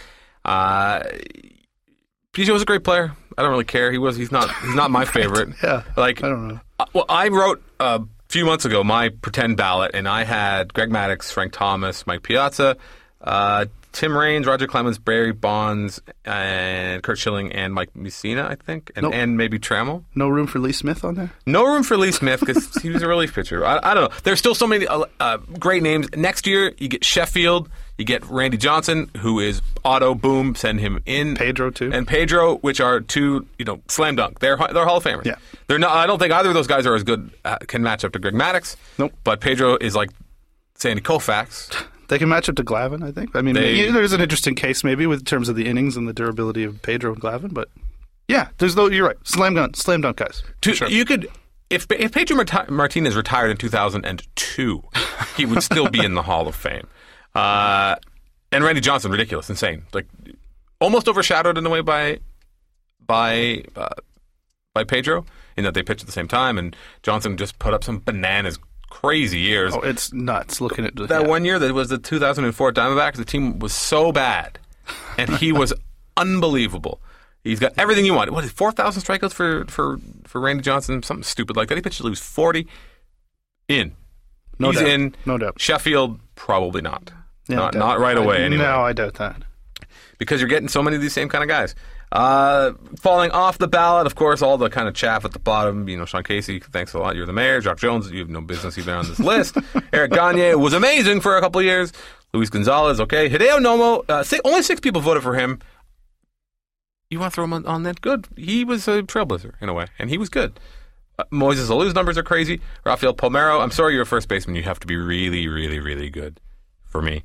Uh, 0.44 1.02
Biggio 2.32 2.52
was 2.52 2.62
a 2.62 2.66
great 2.66 2.84
player. 2.84 3.12
I 3.38 3.42
don't 3.42 3.50
really 3.50 3.64
care. 3.64 3.90
He 3.92 3.98
was. 3.98 4.16
He's 4.16 4.30
not. 4.32 4.54
He's 4.62 4.74
not 4.74 4.90
my 4.90 5.04
favorite. 5.18 5.50
Yeah. 5.62 5.82
Like 5.96 6.22
I 6.22 6.28
don't 6.28 6.48
know. 6.48 6.60
uh, 6.78 6.86
Well, 6.92 7.06
I 7.08 7.28
wrote 7.28 7.62
a 7.80 8.02
few 8.28 8.44
months 8.44 8.64
ago 8.64 8.82
my 8.84 9.08
pretend 9.08 9.56
ballot, 9.56 9.92
and 9.94 10.08
I 10.08 10.24
had 10.24 10.72
Greg 10.74 10.90
Maddux, 10.90 11.30
Frank 11.32 11.52
Thomas, 11.52 12.06
Mike 12.06 12.22
Piazza, 12.22 12.76
uh, 13.22 13.66
Tim 13.96 14.14
Raines, 14.14 14.46
Roger 14.46 14.66
Clemens, 14.66 14.98
Barry 14.98 15.32
Bonds, 15.32 16.02
and 16.26 17.02
Curt 17.02 17.16
Schilling, 17.18 17.50
and 17.52 17.72
Mike 17.72 17.94
Mussina, 17.94 18.46
I 18.46 18.54
think, 18.54 18.92
and, 18.94 19.04
Nope. 19.04 19.14
and 19.14 19.38
maybe 19.38 19.58
Trammell. 19.58 20.04
No 20.14 20.28
room 20.28 20.46
for 20.46 20.58
Lee 20.58 20.72
Smith 20.72 21.02
on 21.02 21.14
there. 21.14 21.32
No 21.46 21.64
room 21.64 21.82
for 21.82 21.96
Lee 21.96 22.12
Smith 22.12 22.40
because 22.40 22.74
he 22.82 22.90
was 22.90 23.00
a 23.02 23.08
relief 23.08 23.34
pitcher. 23.34 23.64
I, 23.64 23.80
I 23.82 23.94
don't 23.94 24.10
know. 24.12 24.18
There's 24.22 24.38
still 24.38 24.54
so 24.54 24.66
many 24.66 24.86
uh, 24.86 25.04
uh, 25.18 25.38
great 25.58 25.82
names. 25.82 26.08
Next 26.14 26.46
year, 26.46 26.74
you 26.76 26.88
get 26.88 27.06
Sheffield, 27.06 27.70
you 27.96 28.04
get 28.04 28.22
Randy 28.26 28.58
Johnson, 28.58 29.10
who 29.16 29.40
is 29.40 29.62
auto 29.82 30.14
boom, 30.14 30.54
send 30.56 30.78
him 30.78 31.02
in. 31.06 31.34
Pedro, 31.34 31.70
too. 31.70 31.90
and 31.90 32.06
Pedro, 32.06 32.56
which 32.58 32.82
are 32.82 33.00
two, 33.00 33.46
you 33.58 33.64
know, 33.64 33.80
slam 33.88 34.16
dunk. 34.16 34.40
They're 34.40 34.58
they're 34.58 34.84
Hall 34.84 34.98
of 34.98 35.04
Famers. 35.04 35.24
Yeah. 35.24 35.36
they're 35.68 35.78
not. 35.78 35.92
I 35.96 36.06
don't 36.06 36.18
think 36.18 36.34
either 36.34 36.50
of 36.50 36.54
those 36.54 36.66
guys 36.66 36.84
are 36.84 36.94
as 36.94 37.02
good. 37.02 37.30
Uh, 37.46 37.56
can 37.66 37.82
match 37.82 38.04
up 38.04 38.12
to 38.12 38.18
Greg 38.18 38.34
Maddux. 38.34 38.76
Nope. 38.98 39.14
But 39.24 39.40
Pedro 39.40 39.78
is 39.80 39.96
like 39.96 40.10
Sandy 40.74 41.00
Koufax. 41.00 41.74
They 42.08 42.18
can 42.18 42.28
match 42.28 42.48
up 42.48 42.56
to 42.56 42.64
Glavine, 42.64 43.02
I 43.02 43.10
think. 43.12 43.34
I 43.34 43.42
mean, 43.42 43.54
They- 43.54 43.90
there's 43.90 44.12
an 44.12 44.20
interesting 44.20 44.54
case 44.54 44.84
maybe 44.84 45.06
with 45.06 45.24
terms 45.24 45.48
of 45.48 45.56
the 45.56 45.66
innings 45.66 45.96
and 45.96 46.06
the 46.08 46.12
durability 46.12 46.62
of 46.64 46.80
Pedro 46.82 47.12
and 47.12 47.20
Glavine, 47.20 47.52
but 47.54 47.68
yeah, 48.28 48.48
there's 48.58 48.74
no. 48.76 48.88
You're 48.90 49.06
right. 49.06 49.16
Slam 49.24 49.54
dunk, 49.54 49.76
slam 49.76 50.00
dunk 50.00 50.16
guys. 50.16 50.42
To. 50.62 50.90
You 50.92 51.04
could. 51.04 51.28
If, 51.70 51.86
if 51.90 52.12
Pedro 52.12 52.36
Marti- 52.36 52.70
Martinez 52.72 53.16
retired 53.16 53.50
in 53.50 53.56
2002, 53.56 54.82
he 55.36 55.44
would 55.46 55.62
still 55.64 55.88
be 55.88 56.04
in 56.04 56.14
the 56.14 56.22
Hall 56.22 56.46
of 56.46 56.54
Fame. 56.54 56.86
Uh, 57.34 57.96
and 58.52 58.62
Randy 58.64 58.80
Johnson, 58.80 59.10
ridiculous, 59.10 59.50
insane, 59.50 59.82
like 59.92 60.06
almost 60.80 61.08
overshadowed 61.08 61.58
in 61.58 61.66
a 61.66 61.70
way 61.70 61.80
by 61.80 62.18
by 63.04 63.64
uh, 63.76 63.88
by 64.74 64.84
Pedro 64.84 65.24
in 65.56 65.64
that 65.64 65.74
they 65.74 65.82
pitched 65.82 66.02
at 66.02 66.06
the 66.06 66.12
same 66.12 66.28
time, 66.28 66.58
and 66.58 66.76
Johnson 67.02 67.36
just 67.36 67.58
put 67.58 67.74
up 67.74 67.82
some 67.84 67.98
bananas, 68.04 68.58
crazy 68.90 69.38
years. 69.38 69.74
Oh, 69.74 69.80
it's 69.80 70.12
nuts 70.12 70.60
looking 70.60 70.84
at 70.84 70.96
that 70.96 71.10
yeah. 71.22 71.26
one 71.26 71.44
year 71.44 71.58
that 71.58 71.72
was 71.74 71.88
the 71.88 71.98
2004 71.98 72.72
Diamondbacks, 72.72 73.16
the 73.16 73.24
team 73.24 73.58
was 73.58 73.72
so 73.72 74.12
bad, 74.12 74.58
and 75.18 75.30
he 75.36 75.52
was 75.52 75.72
unbelievable. 76.16 77.00
He's 77.44 77.60
got 77.60 77.74
everything 77.78 78.04
you 78.04 78.14
want. 78.14 78.32
What 78.32 78.42
is 78.44 78.50
4,000 78.50 79.02
strikeouts 79.02 79.32
for, 79.32 79.64
for, 79.66 79.98
for 80.24 80.40
Randy 80.40 80.62
Johnson? 80.62 81.02
Something 81.04 81.22
stupid 81.22 81.56
like 81.56 81.68
that. 81.68 81.76
He 81.76 81.82
pitched 81.82 81.98
to 81.98 82.04
lose 82.04 82.18
40. 82.20 82.66
In. 83.68 83.94
No 84.58 84.70
He's 84.70 84.80
doubt. 84.80 84.88
in. 84.88 85.14
No 85.26 85.38
doubt. 85.38 85.60
Sheffield, 85.60 86.18
probably 86.34 86.82
not. 86.82 87.12
Yeah, 87.48 87.56
not, 87.56 87.72
doubt. 87.72 87.78
not 87.78 88.00
right 88.00 88.16
away, 88.16 88.38
I- 88.38 88.46
anyway 88.46 88.64
No, 88.64 88.80
I 88.80 88.92
doubt 88.92 89.14
that. 89.14 89.42
because 90.18 90.40
you're 90.40 90.48
getting 90.48 90.68
so 90.68 90.82
many 90.82 90.96
of 90.96 91.02
these 91.02 91.12
same 91.12 91.28
kind 91.28 91.44
of 91.44 91.48
guys. 91.48 91.74
Uh, 92.12 92.72
falling 93.00 93.30
off 93.32 93.58
the 93.58 93.66
ballot, 93.66 94.06
of 94.06 94.14
course, 94.14 94.40
all 94.40 94.56
the 94.56 94.70
kind 94.70 94.86
of 94.86 94.94
chaff 94.94 95.24
at 95.24 95.32
the 95.32 95.38
bottom. 95.38 95.88
You 95.88 95.96
know, 95.96 96.04
Sean 96.04 96.22
Casey, 96.22 96.60
thanks 96.60 96.94
a 96.94 96.98
lot. 96.98 97.16
You're 97.16 97.26
the 97.26 97.32
mayor. 97.32 97.60
Jacque 97.60 97.78
Jones, 97.78 98.10
you 98.10 98.20
have 98.20 98.30
no 98.30 98.40
business 98.40 98.78
even 98.78 98.94
on 98.94 99.08
this 99.08 99.18
list. 99.18 99.56
Eric 99.92 100.12
Gagne 100.12 100.54
was 100.54 100.72
amazing 100.72 101.20
for 101.20 101.36
a 101.36 101.40
couple 101.40 101.58
of 101.60 101.64
years. 101.64 101.92
Luis 102.32 102.50
Gonzalez, 102.50 103.00
okay. 103.00 103.28
Hideo 103.28 103.58
Nomo, 103.58 104.04
uh, 104.08 104.40
only 104.44 104.62
six 104.62 104.80
people 104.80 105.00
voted 105.00 105.22
for 105.22 105.34
him. 105.34 105.58
You 107.10 107.20
want 107.20 107.32
to 107.32 107.34
throw 107.34 107.44
him 107.44 107.52
on, 107.52 107.66
on 107.66 107.82
that? 107.84 108.00
Good. 108.00 108.28
He 108.36 108.64
was 108.64 108.86
a 108.88 109.02
trailblazer 109.02 109.52
in 109.60 109.68
a 109.68 109.74
way, 109.74 109.86
and 109.98 110.10
he 110.10 110.18
was 110.18 110.28
good. 110.28 110.58
Uh, 111.18 111.24
Moises 111.32 111.70
Alou's 111.70 111.94
numbers 111.94 112.18
are 112.18 112.22
crazy. 112.22 112.60
Rafael 112.84 113.14
Palmeiro, 113.14 113.60
I'm 113.60 113.70
sorry 113.70 113.94
you're 113.94 114.02
a 114.02 114.06
first 114.06 114.28
baseman. 114.28 114.56
You 114.56 114.64
have 114.64 114.80
to 114.80 114.86
be 114.86 114.96
really, 114.96 115.48
really, 115.48 115.80
really 115.80 116.10
good 116.10 116.40
for 116.84 117.00
me. 117.00 117.24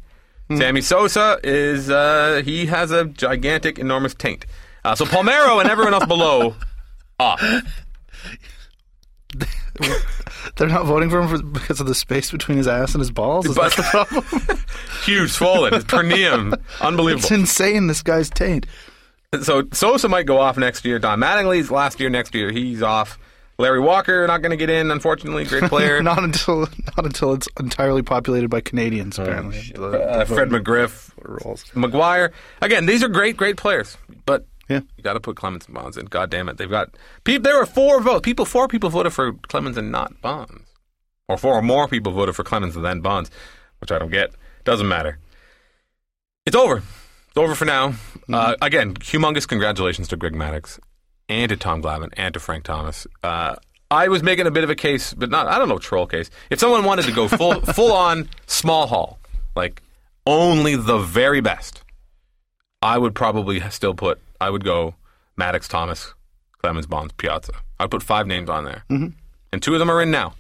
Sammy 0.58 0.82
Sosa 0.82 1.40
is 1.44 1.90
uh, 1.90 2.42
he 2.44 2.66
has 2.66 2.92
a 2.92 3.06
gigantic, 3.06 3.80
enormous 3.80 4.14
taint. 4.14 4.46
Uh, 4.84 4.96
so 4.96 5.06
Palmeiro 5.06 5.60
and 5.62 5.70
everyone 5.70 5.94
else 5.94 6.06
below 6.06 6.56
off. 7.20 7.42
They're 10.58 10.68
not 10.68 10.86
voting 10.86 11.10
for 11.10 11.22
him 11.22 11.28
for, 11.30 11.42
because 11.44 11.80
of 11.80 11.88
the 11.88 11.96
space 11.96 12.32
between 12.32 12.58
his 12.58 12.68
ass 12.68 12.94
and 12.94 13.00
his 13.00 13.12
balls. 13.12 13.46
Is 13.48 13.56
that 13.56 13.72
the 13.74 13.84
problem? 13.84 14.60
Huge, 15.06 15.32
swollen, 15.32 15.74
his 15.74 15.86
perineum, 15.86 16.54
unbelievable. 16.82 17.24
it's 17.24 17.32
insane. 17.32 17.88
This 17.88 18.04
guy's 18.04 18.30
taint. 18.30 18.66
So 19.42 19.64
Sosa 19.72 20.10
might 20.10 20.26
go 20.26 20.40
off 20.40 20.58
next 20.58 20.84
year. 20.84 21.00
Don 21.00 21.20
Mattingly's 21.20 21.72
last 21.72 22.00
year, 22.00 22.10
next 22.10 22.36
year 22.36 22.52
he's 22.52 22.82
off. 22.82 23.18
Larry 23.58 23.80
Walker 23.80 24.26
not 24.28 24.42
going 24.42 24.50
to 24.52 24.58
get 24.58 24.70
in, 24.70 24.92
unfortunately. 24.92 25.46
Great 25.46 25.64
player. 25.70 26.02
not 26.04 26.24
until 26.24 26.62
not 26.98 27.06
until 27.06 27.34
it's 27.34 27.48
entirely 27.60 28.02
populated 28.02 28.50
by 28.50 28.60
Canadians. 28.60 29.18
Apparently, 29.18 29.72
The- 29.74 30.02
Uh, 30.02 30.26
Fred 30.26 30.50
voting 30.50 30.66
McGriff, 30.66 31.12
rules. 31.24 31.64
McGwire. 31.76 32.32
Again, 32.62 32.86
these 32.88 33.04
are 33.04 33.08
great, 33.08 33.38
great 33.38 33.56
players, 33.58 33.98
but 34.26 34.46
Yeah. 34.72 34.82
you 34.98 35.04
got 35.04 35.14
to 35.14 35.20
put 35.20 35.36
Clemens 35.36 35.66
and 35.66 35.76
Bonds 35.76 35.98
in. 35.98 36.06
God 36.06 36.30
damn 36.30 36.50
it, 36.50 36.58
they've 36.58 36.70
got. 36.70 36.96
People, 37.24 37.44
there 37.44 37.58
were 37.58 37.66
four 37.66 38.02
votes. 38.02 38.24
People, 38.24 38.46
four 38.46 38.68
people 38.68 38.90
voted 38.90 39.14
for 39.14 39.34
Clemens 39.34 39.78
and 39.78 39.92
not 39.92 40.22
Bonds, 40.22 40.66
or 41.28 41.38
four 41.38 41.54
or 41.54 41.62
more 41.62 41.88
people 41.88 42.12
voted 42.12 42.36
for 42.36 42.44
Clemens 42.44 42.76
and 42.76 42.86
then 42.86 43.02
Bonds, 43.02 43.30
which 43.80 43.92
I 43.92 44.00
don't 44.00 44.12
get. 44.12 44.32
Doesn't 44.64 44.88
matter. 44.88 45.20
It's 46.46 46.56
over. 46.56 46.78
It's 47.28 47.38
over 47.38 47.56
for 47.56 47.66
now. 47.66 47.94
Uh, 48.32 48.56
again, 48.62 48.94
humongous 48.96 49.48
congratulations 49.48 50.08
to 50.10 50.18
Greg 50.18 50.34
Maddux 50.34 50.80
and 51.30 51.50
to 51.50 51.58
Tom 51.58 51.82
Glavine 51.82 52.10
and 52.14 52.34
to 52.34 52.40
Frank 52.40 52.64
Thomas. 52.64 53.08
Uh, 53.24 53.56
I 53.90 54.08
was 54.08 54.24
making 54.24 54.48
a 54.48 54.52
bit 54.52 54.64
of 54.64 54.70
a 54.70 54.76
case, 54.76 55.14
but 55.14 55.30
not 55.30 55.48
I 55.48 55.58
don't 55.58 55.70
know 55.70 55.78
troll 55.78 56.08
case. 56.08 56.30
If 56.50 56.60
someone 56.60 56.84
wanted 56.84 57.06
to 57.06 57.12
go 57.12 57.28
full 57.28 57.60
full 57.74 57.92
on 57.92 58.30
small 58.48 58.88
hall, 58.88 59.20
like 59.56 59.82
only 60.26 60.76
the 60.76 60.98
very 60.98 61.42
best, 61.42 61.84
I 62.82 62.98
would 62.98 63.16
probably 63.16 63.60
still 63.70 63.94
put 63.94 64.20
I 64.42 64.50
would 64.50 64.66
go 64.66 64.96
Maddux, 65.40 65.68
Thomas, 65.68 66.14
Clemens, 66.62 66.88
Bonds, 66.88 67.14
Piazza. 67.16 67.54
I'd 67.80 67.92
put 67.92 68.02
five 68.02 68.26
names 68.26 68.50
on 68.50 68.66
there, 68.66 68.84
mm-hmm. 68.90 69.10
and 69.54 69.64
two 69.64 69.74
of 69.74 69.80
them 69.80 69.90
are 69.90 70.02
in 70.02 70.10
now. 70.10 70.34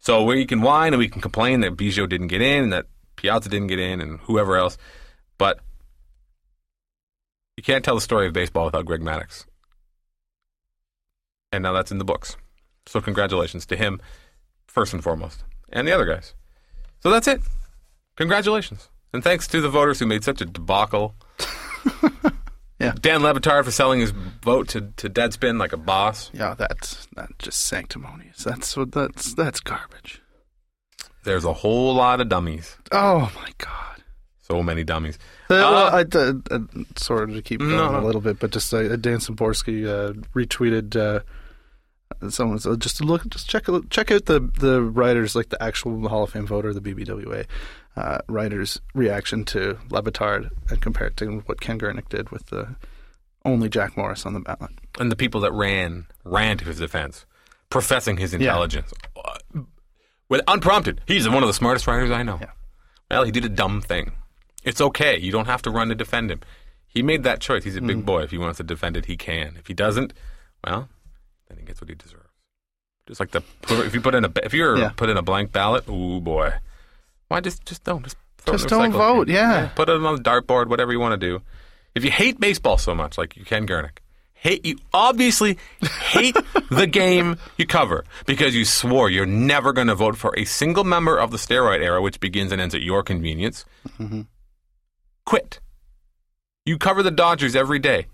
So 0.00 0.24
we 0.24 0.44
can 0.44 0.60
whine 0.60 0.92
and 0.92 0.98
we 0.98 1.08
can 1.08 1.22
complain 1.22 1.60
that 1.60 1.76
Biggio 1.76 2.08
didn't 2.08 2.26
get 2.26 2.42
in 2.42 2.64
and 2.64 2.72
that 2.72 2.86
Piazza 3.14 3.48
didn't 3.48 3.68
get 3.68 3.78
in 3.78 4.00
and 4.00 4.18
whoever 4.20 4.56
else, 4.56 4.76
but 5.38 5.60
you 7.56 7.62
can't 7.62 7.84
tell 7.84 7.94
the 7.94 8.00
story 8.00 8.26
of 8.26 8.32
baseball 8.32 8.66
without 8.66 8.84
Greg 8.84 9.00
Maddux. 9.00 9.46
And 11.52 11.62
now 11.62 11.72
that's 11.72 11.92
in 11.92 11.98
the 11.98 12.04
books. 12.04 12.36
So 12.86 13.00
congratulations 13.00 13.64
to 13.66 13.76
him, 13.76 14.00
first 14.66 14.92
and 14.92 15.02
foremost, 15.02 15.44
and 15.70 15.86
the 15.86 15.92
other 15.92 16.04
guys. 16.04 16.34
So 17.00 17.10
that's 17.10 17.28
it. 17.28 17.40
Congratulations. 18.16 18.88
And 19.12 19.22
thanks 19.22 19.46
to 19.48 19.60
the 19.60 19.68
voters 19.68 20.00
who 20.00 20.06
made 20.06 20.24
such 20.24 20.40
a 20.40 20.44
debacle. 20.44 21.14
Yeah. 22.78 22.92
Dan 23.00 23.22
Le 23.22 23.32
Batard 23.32 23.64
for 23.64 23.70
selling 23.70 24.00
his 24.00 24.10
vote 24.10 24.68
to, 24.68 24.92
to 24.98 25.08
Deadspin 25.08 25.58
like 25.58 25.72
a 25.72 25.78
boss. 25.78 26.30
Yeah, 26.34 26.54
that's 26.58 27.08
that's 27.16 27.32
just 27.38 27.66
sanctimonious. 27.66 28.44
That's 28.44 28.76
what 28.76 28.92
that's 28.92 29.32
that's 29.34 29.60
garbage. 29.60 30.20
There's 31.24 31.44
a 31.44 31.52
whole 31.54 31.94
lot 31.94 32.20
of 32.20 32.28
dummies. 32.28 32.76
Oh 32.92 33.32
my 33.34 33.50
god. 33.58 34.02
So 34.42 34.62
many 34.62 34.84
dummies. 34.84 35.18
Uh, 35.50 35.54
well, 35.54 35.74
Uh, 35.74 35.90
I, 35.90 36.16
uh, 36.18 36.32
uh, 36.52 36.58
sort 36.96 37.30
of 37.30 37.34
to 37.36 37.42
keep 37.42 37.58
going 37.60 37.72
No, 37.72 37.98
a 37.98 38.04
little 38.04 38.20
bit, 38.20 38.38
but 38.38 38.52
just 38.52 38.72
uh, 38.72 38.94
Dan 38.96 39.18
Szymborski 39.18 39.86
uh, 39.88 40.12
retweeted. 40.36 40.94
Uh, 40.94 42.28
someone 42.30 42.58
said, 42.60 42.80
just 42.80 43.02
look, 43.02 43.26
just 43.28 43.48
check 43.48 43.68
out- 43.68 43.90
check 43.90 44.10
out 44.12 44.26
the 44.26 44.38
the 44.60 44.80
writers, 44.82 45.34
like 45.34 45.48
the 45.48 45.60
actual 45.62 46.08
Hall 46.08 46.22
of 46.24 46.30
Fame 46.30 46.46
voter, 46.46 46.72
the 46.72 46.80
BBWA 46.80 47.46
uh, 47.96 48.18
writers' 48.28 48.80
reaction 48.94 49.44
to 49.46 49.78
Le 49.90 50.02
Batard, 50.02 50.50
and 50.68 50.80
compare 50.82 51.06
it 51.08 51.16
to 51.18 51.38
what 51.46 51.60
Ken 51.60 51.78
Gurnick 51.78 52.08
did 52.08 52.30
with 52.30 52.46
the 52.46 52.76
only 53.44 53.68
Jack 53.68 53.96
Morris 53.96 54.26
on 54.26 54.34
the 54.34 54.40
ballot. 54.40 54.70
and 54.98 55.10
the 55.10 55.16
people 55.16 55.40
that 55.42 55.52
ran 55.52 56.06
ran 56.24 56.58
to 56.58 56.64
his 56.64 56.78
defense, 56.78 57.24
professing 57.70 58.16
his 58.16 58.34
intelligence, 58.34 58.92
uh, 59.24 59.60
with 60.28 60.40
unprompted. 60.48 61.00
He's 61.06 61.28
one 61.28 61.42
of 61.42 61.46
the 61.48 61.54
smartest 61.54 61.86
writers 61.86 62.10
I 62.10 62.22
know. 62.22 62.38
Yeah. 62.40 62.50
Well, 63.10 63.24
he 63.24 63.30
did 63.30 63.44
a 63.44 63.48
dumb 63.48 63.80
thing. 63.80 64.12
It's 64.64 64.80
okay. 64.80 65.16
You 65.18 65.30
don't 65.30 65.46
have 65.46 65.62
to 65.62 65.70
run 65.70 65.88
to 65.90 65.94
defend 65.94 66.30
him. 66.30 66.40
He 66.88 67.02
made 67.02 67.22
that 67.22 67.40
choice. 67.40 67.62
He's 67.62 67.76
a 67.76 67.80
big 67.80 68.04
boy. 68.04 68.22
If 68.22 68.30
he 68.32 68.38
wants 68.38 68.56
to 68.56 68.64
defend 68.64 68.96
it, 68.96 69.04
he 69.04 69.16
can. 69.16 69.54
If 69.58 69.68
he 69.68 69.74
doesn't, 69.74 70.12
well, 70.66 70.88
then 71.48 71.58
he 71.58 71.64
gets 71.64 71.80
what 71.80 71.88
he 71.88 71.94
deserves. 71.94 72.24
Just 73.06 73.20
like 73.20 73.30
the 73.30 73.42
if 73.84 73.94
you 73.94 74.00
put 74.00 74.16
in 74.16 74.24
a 74.24 74.32
if 74.42 74.52
you're 74.52 74.76
Yeah. 74.76 74.88
put 74.96 75.08
in 75.08 75.16
a 75.16 75.22
blank 75.22 75.52
ballot, 75.52 75.88
ooh 75.88 76.20
boy, 76.20 76.54
why 77.28 77.40
just 77.40 77.64
just 77.64 77.84
don't 77.84 78.02
just 78.02 78.16
Just 78.46 78.68
don't 78.68 78.92
vote, 78.92 79.26
bin. 79.26 79.34
yeah. 79.36 79.68
put 79.74 79.88
it 79.88 79.96
on 80.00 80.16
the 80.16 80.22
dartboard, 80.22 80.68
whatever 80.68 80.92
you 80.92 81.00
want 81.00 81.20
to 81.20 81.26
do. 81.26 81.42
If 81.94 82.04
you 82.04 82.10
hate 82.10 82.38
baseball 82.38 82.78
so 82.78 82.94
much, 82.94 83.16
like 83.18 83.36
you 83.36 83.44
Ken 83.44 83.66
Gurnick, 83.66 83.98
hate 84.34 84.64
you 84.66 84.76
obviously 84.92 85.58
hate 86.10 86.36
the 86.70 86.86
game 86.90 87.38
you 87.56 87.66
cover 87.66 88.04
because 88.26 88.54
you 88.54 88.64
swore 88.64 89.08
you're 89.10 89.26
never 89.26 89.72
going 89.72 89.86
to 89.88 89.94
vote 89.94 90.16
for 90.16 90.32
a 90.38 90.44
single 90.44 90.84
member 90.84 91.16
of 91.16 91.30
the 91.30 91.38
steroid 91.38 91.80
era, 91.82 92.00
which 92.02 92.20
begins 92.20 92.52
and 92.52 92.60
ends 92.60 92.74
at 92.74 92.82
your 92.82 93.02
convenience. 93.02 93.64
Mm-hmm. 93.98 94.22
Quit. 95.24 95.60
You 96.64 96.78
cover 96.78 97.02
the 97.02 97.10
Dodgers 97.10 97.56
every 97.56 97.78
day. 97.78 98.06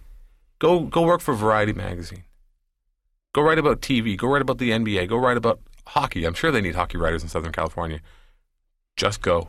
Go 0.58 0.80
go 0.80 1.02
work 1.02 1.20
for 1.20 1.34
Variety 1.34 1.72
magazine. 1.72 2.24
Go 3.34 3.42
write 3.42 3.58
about 3.58 3.80
TV. 3.80 4.16
Go 4.16 4.28
write 4.28 4.42
about 4.42 4.58
the 4.58 4.70
NBA. 4.70 5.08
Go 5.08 5.16
write 5.16 5.36
about 5.38 5.58
hockey. 5.86 6.24
I'm 6.24 6.34
sure 6.34 6.50
they 6.50 6.60
need 6.60 6.74
hockey 6.74 6.98
writers 6.98 7.22
in 7.22 7.28
Southern 7.28 7.52
California. 7.52 8.00
Just 8.96 9.22
go. 9.22 9.48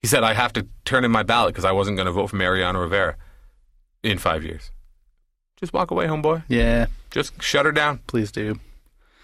He 0.00 0.06
said, 0.06 0.22
I 0.22 0.32
have 0.34 0.52
to 0.54 0.66
turn 0.84 1.04
in 1.04 1.10
my 1.10 1.22
ballot 1.22 1.54
because 1.54 1.64
I 1.64 1.72
wasn't 1.72 1.96
going 1.96 2.06
to 2.06 2.12
vote 2.12 2.28
for 2.28 2.36
Mariano 2.36 2.80
Rivera. 2.80 3.16
in 4.02 4.18
five 4.18 4.44
years. 4.44 4.70
Just 5.56 5.72
walk 5.72 5.90
away, 5.90 6.06
homeboy. 6.06 6.44
Yeah, 6.48 6.86
Just 7.10 7.42
shut 7.42 7.66
her 7.66 7.72
down 7.72 7.98
please 8.06 8.30
do. 8.30 8.60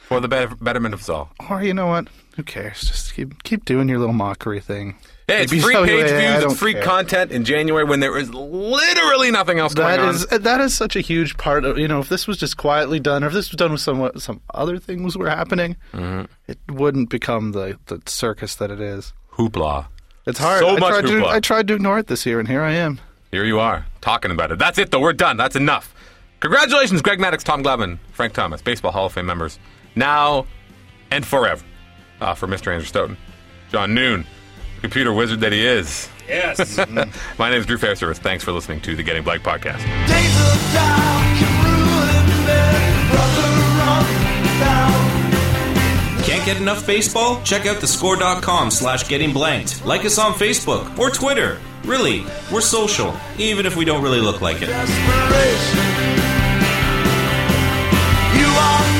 For 0.08 0.20
the 0.20 0.28
better, 0.28 0.54
betterment 0.56 0.94
of 0.94 1.00
us 1.00 1.08
all. 1.08 1.30
Or 1.48 1.62
you 1.62 1.72
know 1.74 1.86
what? 1.86 2.08
Who 2.36 2.42
cares? 2.42 2.80
Just 2.82 3.14
keep 3.14 3.42
keep 3.42 3.64
doing 3.64 3.88
your 3.88 3.98
little 3.98 4.12
mockery 4.14 4.60
thing. 4.60 4.96
Hey, 5.26 5.42
it's 5.42 5.52
Maybe 5.52 5.62
free 5.62 5.72
so, 5.74 5.84
page 5.86 6.10
yeah, 6.10 6.38
views, 6.40 6.52
it's 6.52 6.60
free 6.60 6.74
care. 6.74 6.82
content 6.82 7.32
in 7.32 7.44
January 7.44 7.84
when 7.84 8.00
there 8.00 8.18
is 8.18 8.28
literally 8.34 9.30
nothing 9.30 9.58
else 9.58 9.72
That 9.74 9.96
going 9.98 10.10
is 10.14 10.26
on. 10.26 10.42
that 10.42 10.60
is 10.60 10.74
such 10.74 10.96
a 10.96 11.00
huge 11.00 11.36
part 11.38 11.64
of 11.64 11.78
you 11.78 11.88
know 11.88 12.00
if 12.00 12.08
this 12.10 12.26
was 12.26 12.36
just 12.36 12.56
quietly 12.58 13.00
done 13.00 13.24
or 13.24 13.28
if 13.28 13.32
this 13.32 13.50
was 13.50 13.56
done 13.56 13.72
with 13.72 13.80
some 13.80 14.10
some 14.18 14.40
other 14.52 14.78
things 14.78 15.16
were 15.16 15.30
happening, 15.30 15.76
Mm-hmm. 15.94 16.24
it 16.48 16.58
wouldn't 16.68 17.08
become 17.08 17.52
the 17.52 17.78
the 17.86 18.02
circus 18.06 18.54
that 18.56 18.70
it 18.70 18.80
is. 18.80 19.12
Hoopla. 19.34 19.86
It's 20.26 20.38
hard. 20.38 20.60
So 20.60 20.68
I 20.76 20.78
much 20.78 20.90
tried 20.90 21.00
to 21.02 21.08
hoopla. 21.08 21.26
I 21.28 21.40
tried 21.40 21.68
to 21.68 21.74
ignore 21.74 21.98
it 21.98 22.06
this 22.08 22.26
year, 22.26 22.38
and 22.40 22.48
here 22.48 22.62
I 22.62 22.72
am. 22.72 23.00
Here 23.30 23.44
you 23.44 23.58
are, 23.60 23.86
talking 24.00 24.30
about 24.30 24.52
it. 24.52 24.58
That's 24.58 24.78
it, 24.78 24.90
though. 24.90 25.00
We're 25.00 25.12
done. 25.12 25.36
That's 25.36 25.56
enough. 25.56 25.92
Congratulations, 26.40 27.02
Greg 27.02 27.18
Maddux, 27.18 27.42
Tom 27.42 27.62
Glavine, 27.64 27.98
Frank 28.12 28.32
Thomas, 28.32 28.60
Baseball 28.62 28.92
Hall 28.92 29.06
of 29.06 29.12
Fame 29.12 29.26
members, 29.26 29.58
now 29.94 30.46
and 31.10 31.26
forever. 31.26 31.64
Uh, 32.20 32.34
for 32.34 32.46
Mr. 32.46 32.72
Andrew 32.72 32.86
Stoughton, 32.86 33.16
John 33.70 33.92
Noon, 33.94 34.24
computer 34.80 35.12
wizard 35.12 35.40
that 35.40 35.52
he 35.52 35.66
is. 35.66 36.08
Yes. 36.28 36.78
My 37.38 37.50
name 37.50 37.60
is 37.60 37.66
Drew 37.66 37.76
Fairservice. 37.76 38.16
Thanks 38.18 38.44
for 38.44 38.52
listening 38.52 38.80
to 38.82 38.96
the 38.96 39.02
Getting 39.02 39.24
Blank 39.24 39.42
podcast. 39.42 39.78
Days 40.06 40.36
of 40.40 40.72
dark 40.72 41.42
and 41.42 41.64
ruined 41.64 42.46
men, 42.46 43.10
brother, 43.10 43.48
run 43.80 44.04
down. 44.60 46.22
Can't 46.24 46.44
get 46.46 46.56
enough 46.58 46.86
baseball? 46.86 47.42
Check 47.42 47.66
out 47.66 47.76
thescore.com 47.76 48.70
slash 48.70 49.06
getting 49.08 49.32
blanked. 49.32 49.84
Like 49.84 50.04
us 50.04 50.18
on 50.18 50.32
Facebook 50.32 50.98
or 50.98 51.10
Twitter. 51.10 51.60
Really, 51.84 52.24
we're 52.50 52.62
social, 52.62 53.14
even 53.36 53.66
if 53.66 53.76
we 53.76 53.84
don't 53.84 54.02
really 54.02 54.20
look 54.20 54.40
like 54.40 54.58
it. 54.62 54.68
You 58.38 58.46
are 58.46 58.98